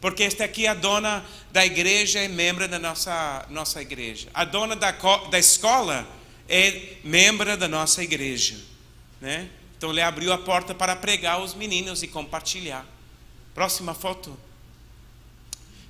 Porque 0.02 0.25
esta 0.25 0.44
aqui 0.44 0.66
é 0.66 0.68
a 0.68 0.75
dona 0.75 1.25
da 1.50 1.64
igreja 1.64 2.18
é 2.18 2.28
membro 2.28 2.68
da 2.68 2.78
nossa, 2.78 3.46
nossa 3.48 3.80
igreja. 3.80 4.28
A 4.34 4.44
dona 4.44 4.76
da, 4.76 4.90
da 5.30 5.38
escola 5.38 6.06
é 6.46 6.96
membro 7.02 7.56
da 7.56 7.66
nossa 7.66 8.02
igreja. 8.02 8.56
Né? 9.18 9.48
Então, 9.78 9.90
ele 9.90 10.02
abriu 10.02 10.30
a 10.32 10.38
porta 10.38 10.75
para 10.75 10.94
pregar 10.94 11.40
os 11.40 11.54
meninos 11.54 12.02
e 12.02 12.06
compartilhar. 12.06 12.95
Próxima 13.56 13.94
foto. 13.94 14.36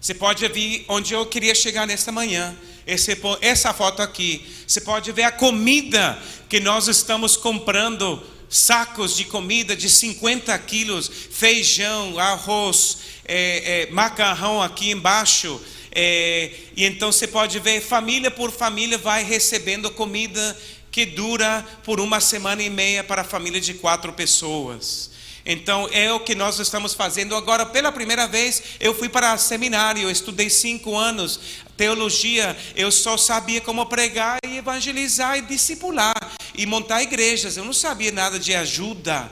Você 0.00 0.14
pode 0.14 0.46
ver 0.46 0.84
onde 0.86 1.12
eu 1.12 1.26
queria 1.26 1.52
chegar 1.52 1.84
nesta 1.84 2.12
manhã. 2.12 2.56
Esse, 2.86 3.18
essa 3.40 3.74
foto 3.74 4.00
aqui. 4.00 4.46
Você 4.64 4.80
pode 4.80 5.10
ver 5.10 5.24
a 5.24 5.32
comida 5.32 6.16
que 6.48 6.60
nós 6.60 6.86
estamos 6.86 7.36
comprando 7.36 8.22
sacos 8.48 9.16
de 9.16 9.24
comida 9.24 9.74
de 9.74 9.90
50 9.90 10.56
quilos, 10.60 11.10
feijão, 11.32 12.20
arroz, 12.20 12.98
é, 13.24 13.88
é, 13.88 13.90
macarrão 13.90 14.62
aqui 14.62 14.92
embaixo. 14.92 15.60
É, 15.90 16.52
e 16.76 16.84
então 16.84 17.10
você 17.10 17.26
pode 17.26 17.58
ver, 17.58 17.80
família 17.80 18.30
por 18.30 18.52
família 18.52 18.96
vai 18.96 19.24
recebendo 19.24 19.90
comida 19.90 20.56
que 20.92 21.04
dura 21.04 21.66
por 21.82 21.98
uma 21.98 22.20
semana 22.20 22.62
e 22.62 22.70
meia 22.70 23.02
para 23.02 23.22
a 23.22 23.24
família 23.24 23.60
de 23.60 23.74
quatro 23.74 24.12
pessoas. 24.12 25.15
Então 25.46 25.88
é 25.92 26.12
o 26.12 26.18
que 26.18 26.34
nós 26.34 26.58
estamos 26.58 26.92
fazendo 26.92 27.36
agora. 27.36 27.64
Pela 27.64 27.92
primeira 27.92 28.26
vez, 28.26 28.62
eu 28.80 28.92
fui 28.92 29.08
para 29.08 29.38
seminário, 29.38 30.10
estudei 30.10 30.50
cinco 30.50 30.96
anos 30.96 31.38
teologia. 31.76 32.56
Eu 32.74 32.90
só 32.90 33.16
sabia 33.16 33.60
como 33.60 33.86
pregar 33.86 34.38
e 34.44 34.56
evangelizar 34.56 35.38
e 35.38 35.42
discipular 35.42 36.16
e 36.54 36.66
montar 36.66 37.02
igrejas. 37.02 37.56
Eu 37.56 37.64
não 37.64 37.72
sabia 37.72 38.10
nada 38.10 38.38
de 38.38 38.54
ajuda 38.54 39.30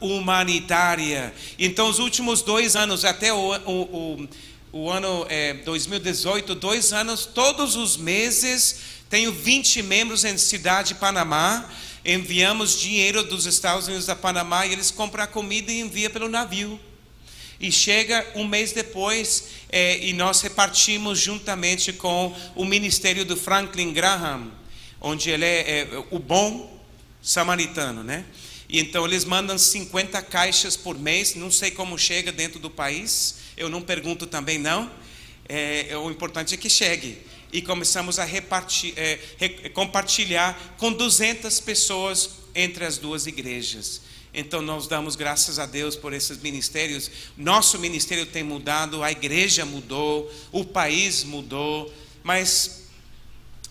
humanitária. 0.00 1.32
Então, 1.58 1.88
os 1.88 1.98
últimos 1.98 2.42
dois 2.42 2.76
anos, 2.76 3.04
até 3.04 3.32
o, 3.32 3.54
o, 3.64 3.82
o, 3.82 4.28
o 4.72 4.90
ano 4.90 5.24
é, 5.28 5.54
2018, 5.54 6.54
dois 6.54 6.92
anos, 6.92 7.24
todos 7.26 7.76
os 7.76 7.96
meses, 7.96 8.80
tenho 9.08 9.32
20 9.32 9.82
membros 9.82 10.24
em 10.24 10.36
cidade 10.36 10.88
de 10.88 10.94
Panamá 10.96 11.70
enviamos 12.04 12.78
dinheiro 12.78 13.22
dos 13.22 13.46
Estados 13.46 13.86
Unidos 13.88 14.08
a 14.08 14.16
Panamá 14.16 14.66
e 14.66 14.72
eles 14.72 14.90
compram 14.90 15.24
a 15.24 15.26
comida 15.26 15.72
e 15.72 15.80
enviam 15.80 16.10
pelo 16.10 16.28
navio. 16.28 16.78
E 17.58 17.72
chega 17.72 18.26
um 18.34 18.46
mês 18.46 18.72
depois 18.72 19.44
é, 19.70 19.98
e 20.04 20.12
nós 20.12 20.40
repartimos 20.42 21.18
juntamente 21.18 21.92
com 21.92 22.34
o 22.54 22.64
ministério 22.64 23.24
do 23.24 23.36
Franklin 23.36 23.92
Graham, 23.92 24.52
onde 25.00 25.30
ele 25.30 25.44
é, 25.44 25.80
é 25.80 26.04
o 26.10 26.18
bom 26.18 26.78
samaritano, 27.22 28.02
né? 28.02 28.24
E 28.68 28.78
então 28.80 29.06
eles 29.06 29.24
mandam 29.24 29.56
50 29.56 30.20
caixas 30.22 30.76
por 30.76 30.98
mês, 30.98 31.34
não 31.34 31.50
sei 31.50 31.70
como 31.70 31.98
chega 31.98 32.32
dentro 32.32 32.58
do 32.58 32.68
país, 32.68 33.36
eu 33.56 33.68
não 33.68 33.80
pergunto 33.80 34.26
também 34.26 34.58
não. 34.58 34.90
É 35.46 35.94
o 35.96 36.10
importante 36.10 36.54
é 36.54 36.56
que 36.56 36.70
chegue 36.70 37.18
e 37.54 37.62
começamos 37.62 38.18
a 38.18 38.24
repartir, 38.24 38.92
é, 38.96 39.16
compartilhar 39.72 40.74
com 40.76 40.92
200 40.92 41.60
pessoas 41.60 42.30
entre 42.52 42.84
as 42.84 42.98
duas 42.98 43.28
igrejas. 43.28 44.02
Então 44.34 44.60
nós 44.60 44.88
damos 44.88 45.14
graças 45.14 45.60
a 45.60 45.64
Deus 45.64 45.94
por 45.94 46.12
esses 46.12 46.36
ministérios. 46.38 47.08
Nosso 47.36 47.78
ministério 47.78 48.26
tem 48.26 48.42
mudado, 48.42 49.04
a 49.04 49.12
igreja 49.12 49.64
mudou, 49.64 50.28
o 50.50 50.64
país 50.64 51.22
mudou, 51.22 51.94
mas 52.24 52.88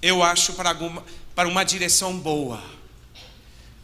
eu 0.01 0.23
acho 0.23 0.53
para, 0.53 0.69
alguma, 0.69 1.03
para 1.35 1.49
uma 1.49 1.65
direção 1.65 2.17
boa. 2.17 2.63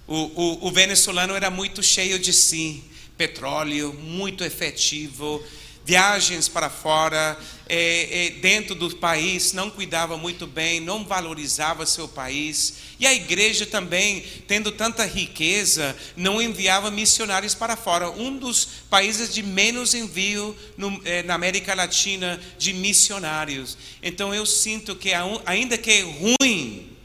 O, 0.08 0.16
o, 0.16 0.68
o 0.68 0.72
venezuelano 0.72 1.34
era 1.34 1.50
muito 1.50 1.84
cheio 1.84 2.18
de 2.18 2.32
si, 2.32 2.86
petróleo, 3.18 3.92
muito 3.92 4.46
efetivo, 4.46 5.44
viagens 5.90 6.48
para 6.48 6.70
fora, 6.70 7.36
é, 7.68 8.28
é, 8.28 8.30
dentro 8.30 8.76
do 8.76 8.96
país, 8.96 9.54
não 9.54 9.72
cuidava 9.72 10.16
muito 10.18 10.46
bem, 10.46 10.80
não 10.80 11.04
valorizava 11.04 11.84
seu 11.84 12.08
país. 12.08 12.76
E 13.00 13.08
a 13.08 13.14
igreja 13.14 13.66
também, 13.66 14.24
tendo 14.48 14.72
tanta 14.72 15.04
riqueza, 15.04 15.96
não 16.16 16.40
enviava 16.40 16.92
missionários 16.92 17.56
para 17.56 17.76
fora. 17.76 18.12
Um 18.12 18.38
dos 18.38 18.66
países 18.88 19.34
de 19.34 19.42
menos 19.42 19.96
envio 19.96 20.56
no, 20.78 21.02
é, 21.04 21.24
na 21.24 21.34
América 21.34 21.74
Latina 21.74 22.40
de 22.60 22.72
missionários. 22.72 23.76
Então 24.04 24.32
eu 24.32 24.46
sinto 24.46 24.96
que, 24.96 25.10
ainda 25.44 25.76
que 25.76 25.90
é 25.90 26.02
ruim 26.02 26.96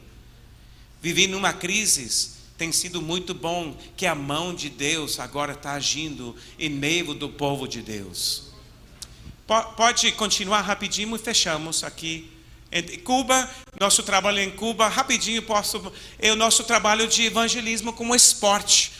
viver 1.01 1.25
numa 1.25 1.53
crise, 1.53 2.35
tem 2.55 2.71
sido 2.71 3.01
muito 3.01 3.33
bom 3.33 3.75
que 3.97 4.05
a 4.05 4.13
mão 4.13 4.53
de 4.53 4.69
Deus 4.69 5.19
agora 5.19 5.53
está 5.53 5.71
agindo 5.71 6.35
em 6.59 6.69
meio 6.69 7.15
do 7.15 7.29
povo 7.29 7.67
de 7.67 7.81
Deus. 7.81 8.54
Pode 9.47 10.11
continuar 10.13 10.61
rapidinho 10.61 11.15
e 11.15 11.19
fechamos 11.19 11.83
aqui. 11.83 12.31
Em 12.71 12.99
Cuba, 12.99 13.47
nosso 13.79 14.01
trabalho 14.01 14.39
em 14.39 14.49
Cuba, 14.49 14.87
rapidinho 14.87 15.41
posso. 15.43 15.93
É 16.17 16.31
o 16.31 16.35
nosso 16.35 16.63
trabalho 16.63 17.07
de 17.07 17.25
evangelismo 17.25 17.93
como 17.93 18.15
esporte. 18.15 18.91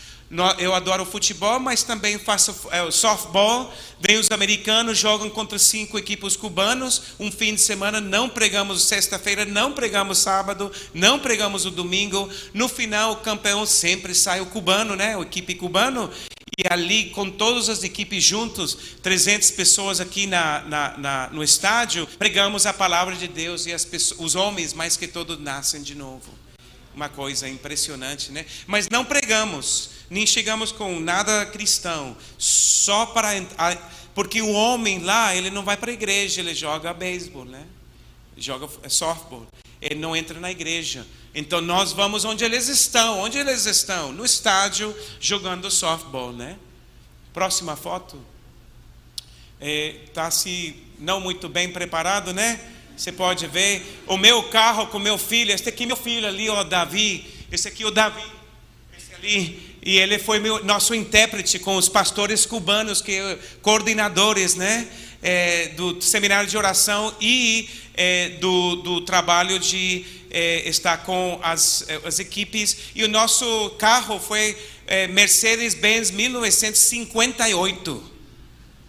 Eu 0.60 0.73
adoro 0.73 1.03
futebol, 1.03 1.60
mas 1.60 1.81
também 1.81 2.19
faço 2.19 2.55
é, 2.71 2.89
softball. 2.91 3.73
Vem 3.99 4.17
os 4.17 4.29
americanos, 4.29 4.97
jogam 4.97 5.29
contra 5.31 5.58
cinco 5.58 5.97
equipes 5.97 6.36
cubanos. 6.36 7.01
Um 7.19 7.31
fim 7.31 7.55
de 7.55 7.62
semana, 7.62 7.99
não 7.99 8.29
pregamos 8.29 8.84
sexta-feira, 8.84 9.45
não 9.45 9.71
pregamos 9.71 10.19
sábado, 10.19 10.71
não 10.93 11.19
pregamos 11.19 11.65
o 11.65 11.71
domingo. 11.71 12.29
No 12.53 12.69
final, 12.69 13.13
o 13.13 13.17
campeão 13.17 13.65
sempre 13.65 14.13
sai 14.13 14.41
o 14.41 14.45
cubano, 14.45 14.95
né? 14.95 15.17
O 15.17 15.23
equipe 15.23 15.55
cubano. 15.55 16.12
E 16.58 16.63
ali, 16.72 17.10
com 17.10 17.30
todas 17.30 17.68
as 17.68 17.84
equipes 17.84 18.24
juntos, 18.24 18.78
300 19.04 19.52
pessoas 19.52 20.00
aqui 20.00 20.26
na, 20.26 20.62
na, 20.62 20.98
na, 20.98 21.30
no 21.30 21.44
estádio, 21.44 22.08
pregamos 22.18 22.65
a 22.65 22.74
palavra 22.74 23.13
de 23.15 23.28
Deus 23.28 23.65
e 23.65 23.74
as 23.74 23.84
pessoas, 23.84 24.20
os 24.20 24.36
homens, 24.36 24.74
mais 24.74 24.96
que 24.96 25.08
todos, 25.08 25.38
nascem 25.38 25.82
de 25.82 25.96
novo. 25.96 26.32
Uma 26.94 27.10
coisa 27.10 27.50
impressionante, 27.50 28.32
né? 28.32 28.46
Mas 28.65 28.88
não 28.89 29.04
pregamos, 29.04 29.89
nem 30.10 30.26
chegamos 30.26 30.72
com 30.72 30.98
nada 30.98 31.46
cristão, 31.46 32.15
só 32.38 33.06
para. 33.08 33.32
Porque 34.13 34.41
o 34.41 34.52
homem 34.52 35.00
lá, 35.00 35.36
ele 35.36 35.50
não 35.50 35.62
vai 35.62 35.76
para 35.76 35.91
a 35.91 35.94
igreja, 35.94 36.39
ele 36.39 36.56
joga 36.56 36.94
beisebol, 36.94 37.44
né? 37.44 37.65
Joga 38.38 38.70
softball. 38.89 39.46
Ele 39.86 40.00
não 40.00 40.15
entra 40.15 40.39
na 40.39 40.52
igreja 40.52 41.06
então 41.36 41.60
nós 41.60 41.91
vamos 41.91 42.24
onde 42.24 42.45
eles 42.45 42.69
estão. 42.69 43.19
Onde 43.19 43.38
eles 43.38 43.65
estão? 43.65 44.13
No 44.13 44.24
estádio 44.24 44.95
jogando 45.19 45.69
softball, 45.69 46.32
né? 46.32 46.58
Próxima 47.34 47.76
foto. 47.76 48.15
Está 49.60 49.67
é, 49.67 49.95
tá 50.13 50.32
se 50.32 50.82
não 50.98 51.19
muito 51.19 51.50
bem 51.50 51.69
preparado, 51.69 52.34
né? 52.34 52.58
Você 52.95 53.12
pode 53.12 53.45
ver 53.48 54.02
o 54.08 54.17
meu 54.17 54.43
carro 54.43 54.88
com 54.88 54.98
meu 54.98 55.17
filho. 55.17 55.52
Este 55.52 55.67
aqui 55.67 55.86
meu 55.86 55.98
filho 55.98 56.26
ali, 56.26 56.48
ó, 56.48 56.63
Davi. 56.63 57.26
Esse 57.52 57.67
aqui 57.67 57.84
o 57.84 57.91
Davi. 57.91 58.24
Esse 58.98 59.13
ali. 59.13 59.78
E 59.84 59.98
ele 59.98 60.17
foi 60.17 60.39
meu, 60.39 60.63
nosso 60.63 60.95
intérprete 60.95 61.60
com 61.60 61.76
os 61.76 61.89
pastores 61.89 62.45
cubanos, 62.45 63.02
que 63.02 63.19
coordenadores, 63.62 64.56
né? 64.56 64.88
É, 65.28 65.70
do 65.70 66.00
seminário 66.04 66.48
de 66.48 66.56
oração 66.56 67.12
e 67.20 67.68
é, 67.96 68.30
do, 68.40 68.76
do 68.76 69.02
trabalho 69.02 69.58
de 69.58 70.06
é, 70.30 70.70
está 70.70 70.98
com 70.98 71.40
as, 71.42 71.84
é, 71.88 72.00
as 72.06 72.20
equipes. 72.20 72.78
E 72.94 73.04
o 73.04 73.08
nosso 73.08 73.72
carro 73.80 74.20
foi 74.20 74.56
é, 74.86 75.08
Mercedes-Benz 75.08 76.12
1958. 76.12 78.12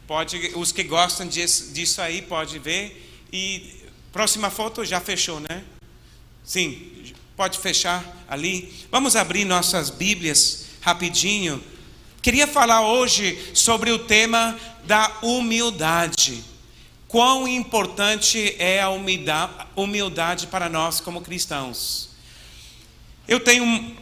Pode, 0.07 0.53
os 0.57 0.73
que 0.73 0.83
gostam 0.83 1.27
disso, 1.27 1.73
disso 1.73 2.03
aí, 2.03 2.21
pode 2.21 2.59
ver. 2.59 3.25
E 3.33 3.75
próxima 4.13 4.51
foto 4.51 4.85
já 4.85 5.01
fechou, 5.01 5.41
né? 5.41 5.65
Sim, 6.45 7.15
pode 7.37 7.61
fechar 7.61 8.25
ali. 8.29 8.75
Vamos 8.91 9.17
abrir 9.17 9.45
nossas 9.45 9.89
Bíblias 9.89 10.67
rapidinho. 10.81 11.63
Queria 12.27 12.49
falar 12.49 12.81
hoje 12.81 13.39
sobre 13.55 13.93
o 13.93 14.01
tema 14.01 14.59
da 14.83 15.17
humildade. 15.23 16.43
Quão 17.07 17.47
importante 17.47 18.57
é 18.59 18.81
a 18.81 18.91
humildade 19.77 20.49
para 20.49 20.69
nós 20.69 20.99
como 20.99 21.21
cristãos. 21.21 22.09
Eu 23.29 23.39
tenho, 23.39 23.97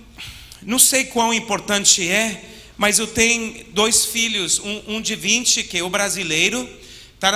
não 0.62 0.78
sei 0.78 1.04
quão 1.04 1.34
importante 1.34 2.08
é, 2.08 2.42
mas 2.78 2.98
eu 2.98 3.06
tenho 3.06 3.62
dois 3.74 4.06
filhos, 4.06 4.58
um, 4.58 4.94
um 4.94 5.02
de 5.02 5.14
20, 5.14 5.62
que 5.64 5.76
é 5.76 5.82
o 5.82 5.90
brasileiro, 5.90 6.66
está 7.16 7.30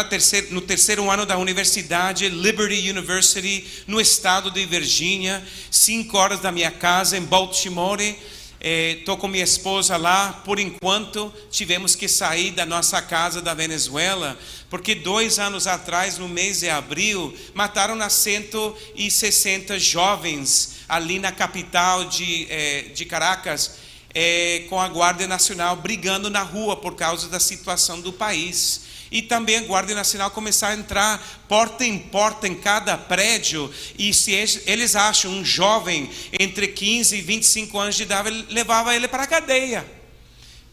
no 0.50 0.62
terceiro 0.62 1.10
ano 1.10 1.26
da 1.26 1.36
universidade, 1.36 2.30
Liberty 2.30 2.88
University, 2.88 3.62
no 3.86 4.00
estado 4.00 4.50
de 4.50 4.64
Virgínia, 4.64 5.46
cinco 5.70 6.16
horas 6.16 6.40
da 6.40 6.50
minha 6.50 6.70
casa, 6.70 7.18
em 7.18 7.22
Baltimore 7.22 8.16
Estou 8.60 9.14
é, 9.14 9.18
com 9.18 9.28
minha 9.28 9.44
esposa 9.44 9.96
lá, 9.96 10.32
por 10.44 10.58
enquanto 10.58 11.32
tivemos 11.48 11.94
que 11.94 12.08
sair 12.08 12.50
da 12.50 12.66
nossa 12.66 13.00
casa 13.00 13.40
da 13.40 13.54
Venezuela, 13.54 14.36
porque 14.68 14.96
dois 14.96 15.38
anos 15.38 15.68
atrás, 15.68 16.18
no 16.18 16.28
mês 16.28 16.60
de 16.60 16.68
abril, 16.68 17.32
mataram 17.54 18.00
a 18.02 18.10
160 18.10 19.78
jovens 19.78 20.78
ali 20.88 21.20
na 21.20 21.30
capital 21.30 22.06
de, 22.06 22.48
é, 22.50 22.82
de 22.94 23.04
Caracas, 23.04 23.76
é, 24.12 24.64
com 24.68 24.80
a 24.80 24.88
Guarda 24.88 25.28
Nacional 25.28 25.76
brigando 25.76 26.28
na 26.28 26.42
rua 26.42 26.76
por 26.76 26.96
causa 26.96 27.28
da 27.28 27.38
situação 27.38 28.00
do 28.00 28.12
país. 28.12 28.87
E 29.10 29.22
também 29.22 29.56
a 29.56 29.62
Guarda 29.62 29.94
Nacional 29.94 30.30
começar 30.30 30.68
a 30.68 30.74
entrar 30.74 31.44
porta 31.48 31.84
em 31.84 31.98
porta 31.98 32.46
em 32.46 32.54
cada 32.54 32.96
prédio. 32.98 33.72
E 33.98 34.12
se 34.12 34.32
eles 34.66 34.94
acham 34.94 35.30
um 35.30 35.44
jovem 35.44 36.10
entre 36.38 36.68
15 36.68 37.16
e 37.16 37.22
25 37.22 37.78
anos 37.78 37.96
de 37.96 38.02
idade, 38.02 38.46
levava 38.50 38.94
ele 38.94 39.08
para 39.08 39.22
a 39.22 39.26
cadeia. 39.26 39.84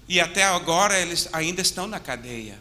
E 0.08 0.20
até 0.20 0.44
agora 0.44 1.00
eles 1.00 1.30
ainda 1.32 1.62
estão 1.62 1.88
na 1.88 2.00
cadeia. 2.00 2.60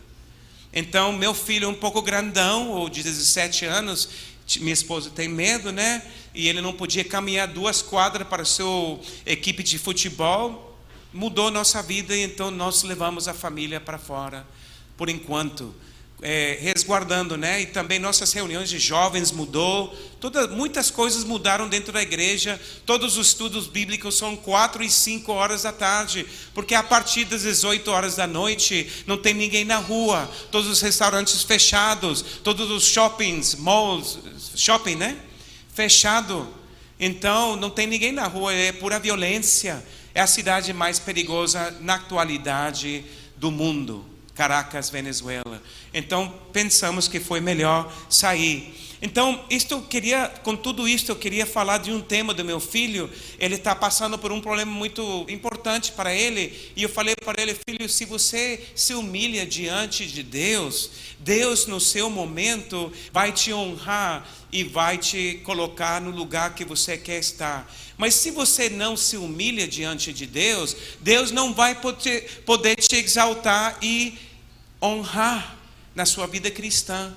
Então, 0.72 1.12
meu 1.12 1.34
filho 1.34 1.68
um 1.68 1.74
pouco 1.74 2.02
grandão, 2.02 2.70
ou 2.70 2.88
de 2.88 3.02
17 3.02 3.64
anos, 3.64 4.08
minha 4.56 4.72
esposa 4.72 5.08
tem 5.10 5.28
medo, 5.28 5.70
né? 5.70 6.02
E 6.34 6.48
ele 6.48 6.60
não 6.60 6.72
podia 6.72 7.04
caminhar 7.04 7.46
duas 7.46 7.80
quadras 7.80 8.26
para 8.26 8.42
a 8.42 8.46
sua 8.46 8.98
equipe 9.24 9.62
de 9.62 9.78
futebol. 9.78 10.76
Mudou 11.12 11.50
nossa 11.50 11.80
vida, 11.80 12.16
então 12.16 12.50
nós 12.50 12.82
levamos 12.82 13.28
a 13.28 13.34
família 13.34 13.80
para 13.80 13.98
fora, 13.98 14.44
por 14.96 15.09
enquanto 15.09 15.74
é, 16.24 16.59
resguardando, 16.59 17.37
né? 17.37 17.61
E 17.61 17.66
também 17.66 17.98
nossas 17.98 18.33
reuniões 18.33 18.70
de 18.70 18.78
jovens 18.78 19.30
mudou. 19.30 19.94
Toda, 20.18 20.48
muitas 20.48 20.90
coisas 20.90 21.22
mudaram 21.22 21.68
dentro 21.68 21.92
da 21.92 22.00
igreja. 22.00 22.59
Todos 22.87 23.18
os 23.18 23.28
estudos 23.28 23.66
bíblicos 23.66 24.16
são 24.16 24.35
quatro 24.35 24.83
e 24.83 24.90
cinco 24.90 25.33
horas 25.33 25.64
da 25.64 25.72
tarde, 25.72 26.26
porque 26.54 26.74
a 26.74 26.83
partir 26.83 27.26
das 27.26 27.42
18 27.42 27.90
horas 27.90 28.16
da 28.16 28.26
noite 28.26 29.04
não 29.07 29.18
tem 29.18 29.35
ninguém 29.35 29.66
na 29.66 29.76
rua. 29.76 30.30
Todos 30.50 30.70
os 30.70 30.80
restaurantes 30.80 31.42
fechados, 31.42 32.24
todos 32.42 32.70
os 32.70 32.85
shoppings, 32.85 33.57
malls, 33.57 34.18
shopping, 34.57 34.94
né? 34.94 35.18
Fechado. 35.74 36.48
Então 36.98 37.54
não 37.54 37.68
tem 37.68 37.87
ninguém 37.87 38.12
na 38.12 38.26
rua. 38.26 38.54
É 38.54 38.72
pura 38.72 38.98
violência. 38.98 39.85
É 40.14 40.22
a 40.22 40.26
cidade 40.26 40.72
mais 40.72 40.98
perigosa 40.98 41.76
na 41.83 41.96
atualidade 41.96 43.04
do 43.37 43.50
mundo. 43.50 44.13
Caracas, 44.34 44.90
Venezuela. 44.90 45.62
Então 45.92 46.32
pensamos 46.52 47.06
que 47.08 47.20
foi 47.20 47.40
melhor 47.40 47.92
sair. 48.08 48.93
Então, 49.04 49.44
isto 49.50 49.74
eu 49.74 49.82
queria, 49.82 50.30
com 50.42 50.56
tudo 50.56 50.88
isto, 50.88 51.10
eu 51.10 51.16
queria 51.16 51.44
falar 51.44 51.76
de 51.76 51.92
um 51.92 52.00
tema 52.00 52.32
do 52.32 52.42
meu 52.42 52.58
filho. 52.58 53.10
Ele 53.38 53.56
está 53.56 53.74
passando 53.74 54.18
por 54.18 54.32
um 54.32 54.40
problema 54.40 54.72
muito 54.72 55.26
importante 55.28 55.92
para 55.92 56.14
ele. 56.14 56.58
E 56.74 56.84
eu 56.84 56.88
falei 56.88 57.14
para 57.14 57.42
ele, 57.42 57.54
filho, 57.68 57.86
se 57.86 58.06
você 58.06 58.66
se 58.74 58.94
humilha 58.94 59.44
diante 59.44 60.06
de 60.06 60.22
Deus, 60.22 60.90
Deus 61.18 61.66
no 61.66 61.78
seu 61.78 62.08
momento 62.08 62.90
vai 63.12 63.30
te 63.30 63.52
honrar 63.52 64.26
e 64.50 64.64
vai 64.64 64.96
te 64.96 65.38
colocar 65.44 66.00
no 66.00 66.10
lugar 66.10 66.54
que 66.54 66.64
você 66.64 66.96
quer 66.96 67.18
estar. 67.18 67.70
Mas 67.98 68.14
se 68.14 68.30
você 68.30 68.70
não 68.70 68.96
se 68.96 69.18
humilha 69.18 69.68
diante 69.68 70.14
de 70.14 70.24
Deus, 70.24 70.74
Deus 71.02 71.30
não 71.30 71.52
vai 71.52 71.78
poder, 71.78 72.42
poder 72.46 72.76
te 72.76 72.96
exaltar 72.96 73.76
e 73.82 74.18
honrar 74.80 75.58
na 75.94 76.06
sua 76.06 76.26
vida 76.26 76.50
cristã. 76.50 77.14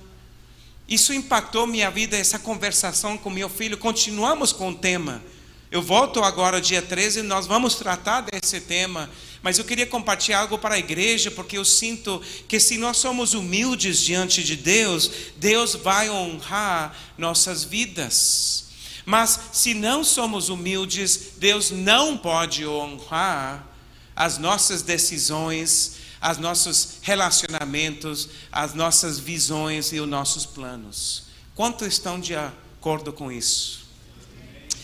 Isso 0.88 1.14
impactou 1.14 1.68
minha 1.68 1.92
vida, 1.92 2.16
essa 2.16 2.40
conversação 2.40 3.18
com 3.18 3.30
meu 3.30 3.50
filho. 3.50 3.78
Continuamos 3.78 4.54
com 4.54 4.70
o 4.70 4.76
tema. 4.76 5.22
Eu 5.70 5.82
volto 5.82 6.24
agora, 6.24 6.62
dia 6.62 6.82
13, 6.82 7.20
e 7.20 7.24
nós 7.24 7.46
vamos 7.46 7.76
tratar 7.76 8.22
desse 8.22 8.62
tema. 8.62 9.10
Mas 9.44 9.58
eu 9.58 9.66
queria 9.66 9.86
compartilhar 9.86 10.40
algo 10.40 10.58
para 10.58 10.76
a 10.76 10.80
igreja, 10.80 11.30
porque 11.30 11.58
eu 11.58 11.66
sinto 11.66 12.22
que 12.48 12.58
se 12.58 12.78
nós 12.78 12.98
somos 12.98 13.34
humildes 13.34 14.00
diante 14.00 14.42
de 14.42 14.56
Deus, 14.56 15.12
Deus 15.36 15.76
vai 15.76 16.10
honrar 16.10 16.96
nossas 17.18 17.66
vidas. 17.66 18.66
Mas 19.06 19.40
se 19.52 19.74
não 19.74 20.06
somos 20.06 20.48
humildes, 20.48 21.32
Deus 21.38 21.70
não 21.70 22.18
pode 22.18 22.66
honrar 22.66 23.68
as 24.16 24.38
nossas 24.38 24.82
decisões, 24.82 25.97
os 26.22 26.38
nossos 26.38 26.98
relacionamentos, 27.02 28.30
as 28.52 28.74
nossas 28.74 29.20
visões 29.20 29.92
e 29.92 30.00
os 30.00 30.08
nossos 30.08 30.46
planos. 30.46 31.24
Quanto 31.56 31.86
estão 31.86 32.20
de 32.20 32.36
acordo 32.36 33.14
com 33.14 33.32
isso? 33.32 33.88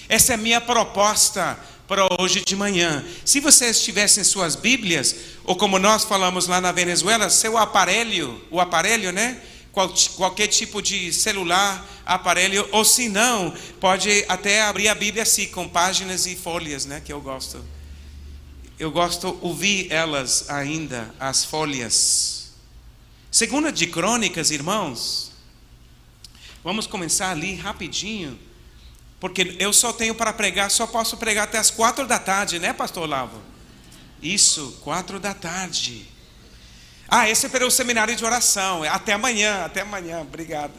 Essa 0.08 0.34
é 0.34 0.36
a 0.36 0.38
minha 0.38 0.62
proposta 0.62 1.58
para 1.88 2.08
hoje 2.20 2.44
de 2.46 2.56
manhã. 2.56 3.04
Se 3.26 3.40
vocês 3.40 3.82
tivessem 3.82 4.24
suas 4.24 4.56
Bíblias, 4.56 5.16
ou 5.44 5.56
como 5.56 5.80
nós 5.80 6.04
falamos 6.04 6.48
lá 6.48 6.62
na 6.62 6.72
Venezuela, 6.72 7.30
seu 7.30 7.58
aparelho, 7.58 8.42
o 8.50 8.60
aparelho, 8.60 9.12
né? 9.12 9.42
Qual, 9.72 9.92
qualquer 10.16 10.48
tipo 10.48 10.82
de 10.82 11.12
celular, 11.12 11.84
aparelho, 12.06 12.68
ou 12.72 12.86
se 12.86 13.10
não, 13.10 13.54
pode 13.80 14.24
até 14.28 14.62
abrir 14.62 14.88
a 14.88 14.96
Bíblia 14.96 15.24
assim, 15.24 15.48
com 15.48 15.68
páginas 15.68 16.28
e 16.28 16.36
folhas, 16.36 16.86
né? 16.86 17.02
Que 17.04 17.12
eu 17.12 17.20
gosto 17.20 17.64
eu 18.80 18.92
gosto 18.92 19.38
ouvir 19.42 19.92
elas 19.92 20.50
ainda, 20.50 21.14
as 21.20 21.46
folhas. 21.46 22.52
Segunda 23.32 23.72
de 23.72 23.88
Crônicas, 23.88 24.52
irmãos. 24.52 25.32
Vamos 26.64 26.88
começar 26.88 27.32
ali 27.32 27.56
rapidinho, 27.56 28.40
porque 29.20 29.56
eu 29.60 29.74
só 29.74 29.92
tenho 29.92 30.16
para 30.16 30.32
pregar, 30.32 30.72
só 30.72 30.88
posso 30.88 31.18
pregar 31.18 31.44
até 31.44 31.58
as 31.58 31.70
quatro 31.70 32.08
da 32.08 32.20
tarde, 32.20 32.58
né, 32.58 32.74
Pastor 32.74 33.08
Lavo? 33.08 33.42
Isso, 34.22 34.80
quatro 34.82 35.20
da 35.20 35.34
tarde. 35.34 36.08
Ah, 37.08 37.30
esse 37.30 37.46
é 37.46 37.66
o 37.66 37.70
seminário 37.70 38.16
de 38.16 38.26
oração. 38.26 38.84
Até 38.84 39.14
amanhã, 39.14 39.66
até 39.66 39.82
amanhã. 39.82 40.22
Obrigada. 40.22 40.74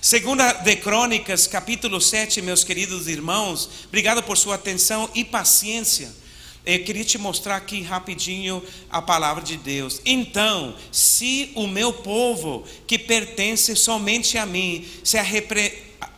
Segunda 0.00 0.52
de 0.52 0.76
Crônicas, 0.76 1.46
capítulo 1.46 2.00
7, 2.00 2.42
meus 2.42 2.64
queridos 2.64 3.06
irmãos. 3.06 3.68
Obrigado 3.86 4.22
por 4.22 4.36
sua 4.36 4.56
atenção 4.56 5.08
e 5.14 5.24
paciência. 5.24 6.21
Eu 6.64 6.84
queria 6.84 7.04
te 7.04 7.18
mostrar 7.18 7.56
aqui 7.56 7.82
rapidinho 7.82 8.62
a 8.88 9.02
palavra 9.02 9.42
de 9.42 9.56
Deus. 9.56 10.00
Então, 10.04 10.76
se 10.92 11.50
o 11.56 11.66
meu 11.66 11.92
povo, 11.92 12.64
que 12.86 12.96
pertence 12.96 13.74
somente 13.74 14.38
a 14.38 14.46
mim, 14.46 14.86
se, 15.02 15.18
arrepre... 15.18 15.72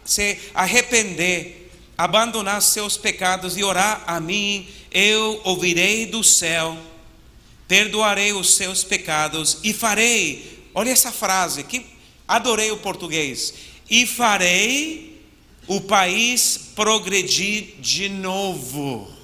se 0.04 0.38
arrepender, 0.54 1.70
abandonar 1.96 2.60
seus 2.60 2.98
pecados 2.98 3.56
e 3.56 3.64
orar 3.64 4.04
a 4.06 4.20
mim, 4.20 4.68
eu 4.90 5.40
ouvirei 5.44 6.04
do 6.04 6.22
céu, 6.22 6.76
perdoarei 7.66 8.34
os 8.34 8.54
seus 8.54 8.84
pecados 8.84 9.58
e 9.64 9.72
farei. 9.72 10.62
Olha 10.74 10.90
essa 10.90 11.10
frase, 11.10 11.62
que 11.62 11.86
adorei 12.28 12.70
o 12.70 12.76
português. 12.76 13.54
E 13.88 14.06
farei 14.06 15.22
o 15.66 15.80
país 15.80 16.72
progredir 16.74 17.76
de 17.80 18.10
novo. 18.10 19.23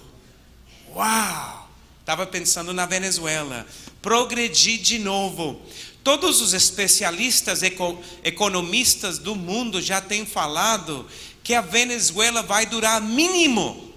Uau! 0.94 1.68
Estava 2.00 2.26
pensando 2.26 2.72
na 2.72 2.87
Venezuela. 2.87 3.66
Progredir 4.03 4.81
de 4.81 4.98
novo. 4.98 5.61
Todos 6.03 6.40
os 6.40 6.55
especialistas 6.55 7.62
eco, 7.62 8.03
economistas 8.24 9.18
do 9.18 9.37
mundo 9.37 9.81
já 9.81 10.00
têm 10.00 10.26
falado 10.26 11.07
que 11.42 11.55
a 11.55 11.61
Venezuela 11.61 12.42
vai 12.42 12.66
durar 12.66 13.00
mínimo 13.00 13.94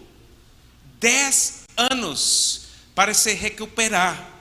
10 0.99 1.63
anos 1.75 2.67
para 2.93 3.13
se 3.13 3.34
recuperar. 3.34 4.32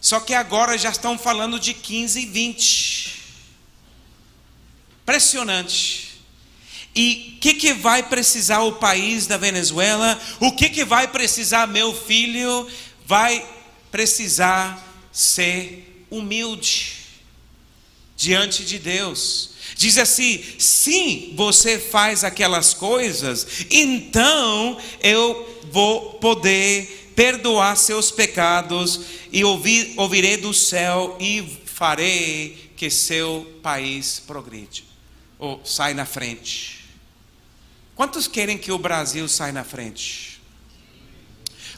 Só 0.00 0.20
que 0.20 0.32
agora 0.32 0.78
já 0.78 0.90
estão 0.90 1.18
falando 1.18 1.58
de 1.58 1.74
15 1.74 2.20
e 2.20 2.26
20. 2.26 3.24
Impressionante. 5.02 6.07
E 6.94 7.34
o 7.36 7.40
que, 7.40 7.54
que 7.54 7.72
vai 7.72 8.02
precisar 8.02 8.62
o 8.62 8.72
país 8.72 9.26
da 9.26 9.36
Venezuela? 9.36 10.20
O 10.40 10.52
que, 10.52 10.68
que 10.68 10.84
vai 10.84 11.06
precisar 11.08 11.66
meu 11.66 11.94
filho? 11.94 12.66
Vai 13.06 13.44
precisar 13.90 14.84
ser 15.12 16.06
humilde 16.10 16.96
diante 18.16 18.64
de 18.64 18.78
Deus. 18.78 19.50
Diz 19.76 19.96
assim: 19.96 20.42
se 20.58 21.32
você 21.36 21.78
faz 21.78 22.24
aquelas 22.24 22.74
coisas, 22.74 23.46
então 23.70 24.78
eu 25.02 25.62
vou 25.70 26.14
poder 26.14 27.12
perdoar 27.14 27.76
seus 27.76 28.10
pecados 28.10 29.00
e 29.32 29.44
ouvir, 29.44 29.94
ouvirei 29.96 30.36
do 30.36 30.54
céu 30.54 31.16
e 31.20 31.58
farei 31.64 32.72
que 32.76 32.90
seu 32.90 33.46
país 33.62 34.22
progride 34.26 34.84
ou 35.38 35.60
sai 35.64 35.94
na 35.94 36.06
frente. 36.06 36.77
Quantos 37.98 38.28
querem 38.28 38.56
que 38.56 38.70
o 38.70 38.78
Brasil 38.78 39.26
saia 39.26 39.52
na 39.52 39.64
frente? 39.64 40.40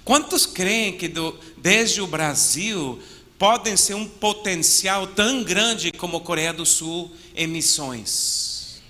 Quantos 0.05 0.45
creem 0.45 0.99
que 0.99 1.09
do, 1.09 1.35
desde 1.57 2.03
o 2.03 2.07
Brasil 2.07 3.01
podem 3.39 3.75
ser 3.75 3.95
um 3.95 4.07
potencial 4.07 5.07
tão 5.07 5.43
grande 5.43 5.91
como 5.93 6.19
a 6.19 6.21
Coreia 6.21 6.53
do 6.53 6.67
Sul 6.67 7.11
em 7.35 7.47
missões? 7.47 8.83